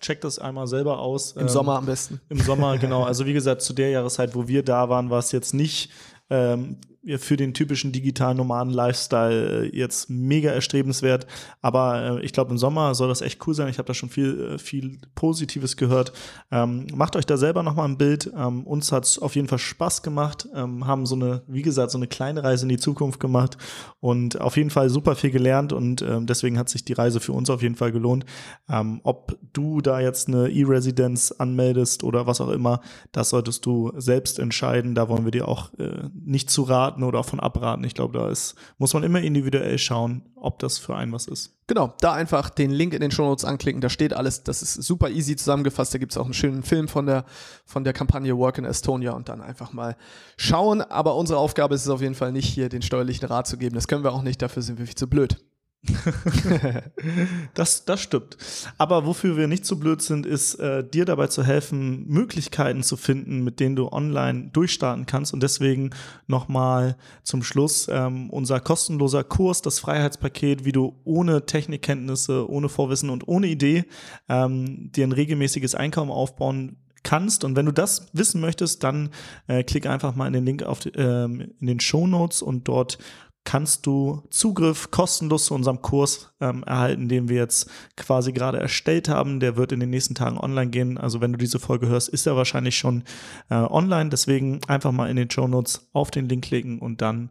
checkt 0.00 0.24
das 0.24 0.38
einmal 0.38 0.66
selber 0.66 0.98
aus. 0.98 1.32
Im 1.32 1.42
ähm, 1.42 1.48
Sommer 1.48 1.76
am 1.76 1.86
besten. 1.86 2.20
Im 2.28 2.40
Sommer, 2.40 2.78
genau. 2.78 3.04
Also 3.10 3.26
wie 3.26 3.32
gesagt, 3.32 3.62
zu 3.62 3.72
der 3.72 3.90
Jahreszeit, 3.90 4.34
wo 4.34 4.48
wir 4.48 4.62
da 4.62 4.88
waren, 4.88 5.10
war 5.10 5.18
es 5.18 5.32
jetzt 5.32 5.54
nicht 5.54 5.90
ähm, 6.28 6.78
für 7.18 7.36
den 7.36 7.54
typischen 7.54 7.92
digitalen 7.92 8.36
normalen 8.36 8.70
Lifestyle 8.70 9.64
äh, 9.64 9.76
jetzt 9.76 10.10
mega 10.10 10.50
erstrebenswert. 10.50 11.26
Aber 11.62 12.18
äh, 12.20 12.24
ich 12.24 12.32
glaube, 12.32 12.50
im 12.50 12.58
Sommer 12.58 12.94
soll 12.94 13.08
das 13.08 13.22
echt 13.22 13.46
cool 13.46 13.54
sein. 13.54 13.68
Ich 13.68 13.78
habe 13.78 13.86
da 13.86 13.94
schon 13.94 14.10
viel, 14.10 14.54
äh, 14.54 14.58
viel 14.58 14.98
Positives 15.14 15.76
gehört. 15.76 16.12
Ähm, 16.50 16.86
macht 16.94 17.16
euch 17.16 17.24
da 17.24 17.38
selber 17.38 17.62
nochmal 17.62 17.88
ein 17.88 17.96
Bild. 17.96 18.30
Ähm, 18.36 18.66
uns 18.66 18.92
hat 18.92 19.04
es 19.04 19.18
auf 19.18 19.34
jeden 19.34 19.48
Fall 19.48 19.58
Spaß 19.58 20.02
gemacht. 20.02 20.46
Ähm, 20.54 20.86
haben 20.86 21.06
so 21.06 21.14
eine, 21.14 21.42
wie 21.46 21.62
gesagt, 21.62 21.90
so 21.90 21.98
eine 21.98 22.06
kleine 22.06 22.44
Reise 22.44 22.64
in 22.64 22.68
die 22.68 22.76
Zukunft 22.78 23.18
gemacht 23.18 23.56
und 24.00 24.40
auf 24.40 24.56
jeden 24.56 24.70
Fall 24.70 24.90
super 24.90 25.16
viel 25.16 25.30
gelernt 25.30 25.72
und 25.72 26.02
ähm, 26.02 26.26
deswegen 26.26 26.58
hat 26.58 26.68
sich 26.68 26.84
die 26.84 26.92
Reise 26.92 27.20
für 27.20 27.32
uns 27.32 27.48
auf 27.50 27.62
jeden 27.62 27.76
Fall 27.76 27.92
gelohnt. 27.92 28.26
Ähm, 28.68 29.00
ob 29.04 29.38
du 29.52 29.80
da 29.80 30.00
jetzt 30.00 30.28
eine 30.28 30.50
E-Residenz 30.50 31.32
anmeldest 31.32 32.04
oder 32.04 32.26
was 32.26 32.40
auch 32.40 32.50
immer, 32.50 32.80
das 33.12 33.30
solltest 33.30 33.64
du 33.64 33.92
selbst 33.96 34.38
entscheiden. 34.38 34.94
Da 34.94 35.08
wollen 35.08 35.24
wir 35.24 35.32
dir 35.32 35.48
auch 35.48 35.72
äh, 35.78 36.08
nicht 36.14 36.50
zu 36.50 36.62
raten 36.62 36.89
raten 36.90 37.02
oder 37.02 37.24
von 37.24 37.40
abraten. 37.40 37.84
Ich 37.84 37.94
glaube, 37.94 38.18
da 38.18 38.28
ist, 38.28 38.54
muss 38.78 38.94
man 38.94 39.02
immer 39.02 39.20
individuell 39.20 39.78
schauen, 39.78 40.22
ob 40.34 40.58
das 40.58 40.78
für 40.78 40.96
einen 40.96 41.12
was 41.12 41.26
ist. 41.26 41.56
Genau, 41.66 41.94
da 42.00 42.12
einfach 42.12 42.50
den 42.50 42.70
Link 42.70 42.94
in 42.94 43.00
den 43.00 43.12
Show 43.12 43.22
Notes 43.22 43.44
anklicken, 43.44 43.80
da 43.80 43.88
steht 43.88 44.12
alles, 44.12 44.42
das 44.42 44.60
ist 44.60 44.74
super 44.74 45.08
easy 45.08 45.36
zusammengefasst, 45.36 45.94
da 45.94 45.98
gibt 45.98 46.12
es 46.12 46.18
auch 46.18 46.24
einen 46.24 46.34
schönen 46.34 46.62
Film 46.64 46.88
von 46.88 47.06
der, 47.06 47.24
von 47.64 47.84
der 47.84 47.92
Kampagne 47.92 48.36
Work 48.36 48.58
in 48.58 48.64
Estonia 48.64 49.12
und 49.12 49.28
dann 49.28 49.40
einfach 49.40 49.72
mal 49.72 49.96
schauen. 50.36 50.82
Aber 50.82 51.14
unsere 51.14 51.38
Aufgabe 51.38 51.74
ist 51.74 51.82
es 51.82 51.88
auf 51.88 52.00
jeden 52.00 52.16
Fall 52.16 52.32
nicht, 52.32 52.46
hier 52.46 52.68
den 52.68 52.82
steuerlichen 52.82 53.28
Rat 53.28 53.46
zu 53.46 53.56
geben. 53.56 53.74
Das 53.76 53.86
können 53.86 54.02
wir 54.02 54.12
auch 54.12 54.22
nicht, 54.22 54.42
dafür 54.42 54.62
sind 54.62 54.78
wir 54.78 54.86
viel 54.86 54.96
zu 54.96 55.08
blöd. 55.08 55.36
das, 57.54 57.86
das 57.86 58.00
stimmt. 58.00 58.36
Aber 58.76 59.06
wofür 59.06 59.36
wir 59.38 59.48
nicht 59.48 59.64
so 59.64 59.76
blöd 59.76 60.02
sind, 60.02 60.26
ist, 60.26 60.56
äh, 60.56 60.84
dir 60.84 61.06
dabei 61.06 61.28
zu 61.28 61.42
helfen, 61.42 62.06
Möglichkeiten 62.06 62.82
zu 62.82 62.98
finden, 62.98 63.42
mit 63.44 63.60
denen 63.60 63.76
du 63.76 63.90
online 63.90 64.50
durchstarten 64.52 65.06
kannst. 65.06 65.32
Und 65.32 65.42
deswegen 65.42 65.90
nochmal 66.26 66.96
zum 67.22 67.42
Schluss 67.42 67.88
ähm, 67.90 68.28
unser 68.28 68.60
kostenloser 68.60 69.24
Kurs, 69.24 69.62
das 69.62 69.78
Freiheitspaket, 69.78 70.66
wie 70.66 70.72
du 70.72 71.00
ohne 71.04 71.46
Technikkenntnisse, 71.46 72.48
ohne 72.50 72.68
Vorwissen 72.68 73.08
und 73.08 73.26
ohne 73.26 73.46
Idee 73.46 73.84
ähm, 74.28 74.92
dir 74.92 75.06
ein 75.06 75.12
regelmäßiges 75.12 75.74
Einkommen 75.74 76.10
aufbauen 76.10 76.76
kannst. 77.02 77.44
Und 77.44 77.56
wenn 77.56 77.66
du 77.66 77.72
das 77.72 78.08
wissen 78.12 78.42
möchtest, 78.42 78.84
dann 78.84 79.08
äh, 79.46 79.64
klick 79.64 79.86
einfach 79.86 80.14
mal 80.14 80.26
in 80.26 80.34
den 80.34 80.44
Link 80.44 80.62
auf 80.62 80.80
ähm, 80.94 81.52
in 81.58 81.66
den 81.66 81.80
Show 81.80 82.06
Notes 82.06 82.42
und 82.42 82.68
dort 82.68 82.98
kannst 83.44 83.86
du 83.86 84.22
Zugriff 84.30 84.90
kostenlos 84.90 85.46
zu 85.46 85.54
unserem 85.54 85.82
Kurs 85.82 86.32
ähm, 86.40 86.62
erhalten, 86.64 87.08
den 87.08 87.28
wir 87.28 87.36
jetzt 87.36 87.70
quasi 87.96 88.32
gerade 88.32 88.58
erstellt 88.58 89.08
haben. 89.08 89.40
Der 89.40 89.56
wird 89.56 89.72
in 89.72 89.80
den 89.80 89.90
nächsten 89.90 90.14
Tagen 90.14 90.38
online 90.38 90.70
gehen. 90.70 90.98
Also 90.98 91.20
wenn 91.20 91.32
du 91.32 91.38
diese 91.38 91.58
Folge 91.58 91.88
hörst, 91.88 92.08
ist 92.08 92.26
er 92.26 92.36
wahrscheinlich 92.36 92.76
schon 92.76 93.04
äh, 93.48 93.54
online. 93.54 94.10
Deswegen 94.10 94.60
einfach 94.68 94.92
mal 94.92 95.10
in 95.10 95.16
den 95.16 95.30
Show 95.30 95.48
Notes 95.48 95.88
auf 95.92 96.10
den 96.10 96.28
Link 96.28 96.44
klicken 96.44 96.78
und 96.78 97.00
dann 97.00 97.30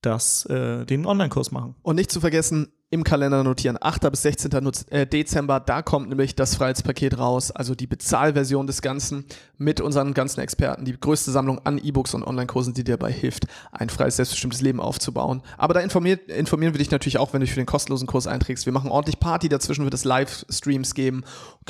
das, 0.00 0.46
äh, 0.46 0.86
den 0.86 1.04
Online-Kurs 1.04 1.50
machen. 1.50 1.74
Und 1.82 1.96
nicht 1.96 2.10
zu 2.10 2.20
vergessen, 2.20 2.72
im 2.92 3.04
Kalender 3.04 3.44
notieren. 3.44 3.78
8. 3.80 4.10
bis 4.10 4.22
16. 4.22 4.50
Äh, 4.90 5.06
Dezember, 5.06 5.60
da 5.60 5.80
kommt 5.80 6.08
nämlich 6.08 6.34
das 6.34 6.56
Freiheitspaket 6.56 7.18
raus, 7.18 7.52
also 7.52 7.76
die 7.76 7.86
Bezahlversion 7.86 8.66
des 8.66 8.82
Ganzen 8.82 9.24
mit 9.58 9.80
unseren 9.80 10.12
ganzen 10.12 10.40
Experten, 10.40 10.84
die 10.84 10.98
größte 10.98 11.30
Sammlung 11.30 11.64
an 11.64 11.78
E-Books 11.78 12.14
und 12.14 12.24
Online-Kursen, 12.24 12.74
die 12.74 12.82
dir 12.82 12.96
dabei 12.96 13.12
hilft, 13.12 13.46
ein 13.70 13.90
freies, 13.90 14.16
selbstbestimmtes 14.16 14.60
Leben 14.60 14.80
aufzubauen. 14.80 15.42
Aber 15.56 15.72
da 15.72 15.80
informiert, 15.80 16.28
informieren 16.28 16.74
wir 16.74 16.78
dich 16.78 16.90
natürlich 16.90 17.18
auch, 17.18 17.32
wenn 17.32 17.40
du 17.40 17.44
dich 17.44 17.54
für 17.54 17.60
den 17.60 17.66
kostenlosen 17.66 18.08
Kurs 18.08 18.26
einträgst. 18.26 18.66
Wir 18.66 18.72
machen 18.72 18.90
ordentlich 18.90 19.20
Party, 19.20 19.48
dazwischen 19.48 19.84
wird 19.84 19.94
es 19.94 20.04
Livestreams 20.04 20.94
geben, 20.94 21.22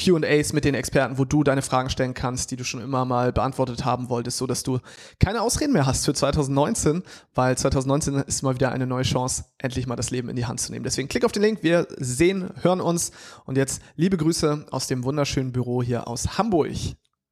Q&As 0.03 0.55
mit 0.55 0.65
den 0.65 0.75
Experten, 0.75 1.19
wo 1.19 1.27
du 1.27 1.45
deine 1.45 1.61
Fragen 1.61 1.91
stellen 1.91 2.15
kannst, 2.15 2.51
die 2.51 2.57
du 2.57 2.65
schon 2.65 2.81
immer 2.81 3.05
mal 3.05 3.31
beantwortet 3.31 3.85
haben 3.85 4.09
wolltest, 4.09 4.39
sodass 4.39 4.63
du 4.63 4.79
keine 5.19 5.43
Ausreden 5.43 5.75
mehr 5.75 5.85
hast 5.85 6.07
für 6.07 6.15
2019, 6.15 7.03
weil 7.35 7.59
2019 7.59 8.15
ist 8.15 8.43
mal 8.43 8.55
wieder 8.55 8.73
eine 8.73 8.87
neue 8.87 9.03
Chance, 9.03 9.45
endlich 9.59 9.87
mal 9.87 9.97
das 9.97 10.11
Leben 10.11 10.31
in 10.31 10.37
die 10.37 10.47
Hand 10.47 10.61
zu 10.61 10.73
nehmen. 10.73 10.85
Deswegen 10.85 11.10
klick 11.11 11.25
auf 11.25 11.33
den 11.33 11.43
Link, 11.43 11.63
wir 11.63 11.87
sehen, 11.99 12.51
hören 12.63 12.81
uns 12.81 13.11
und 13.45 13.59
jetzt 13.59 13.83
liebe 13.97 14.17
Grüße 14.17 14.67
aus 14.71 14.87
dem 14.87 15.05
wunderschönen 15.05 15.53
Büro 15.53 15.83
hier 15.83 16.09
aus 16.09 16.39
Hamburg. 16.39 16.71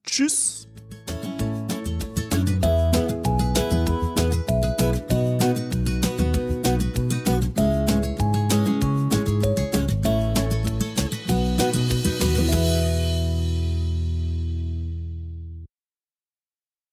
Tschüss. 0.05 0.69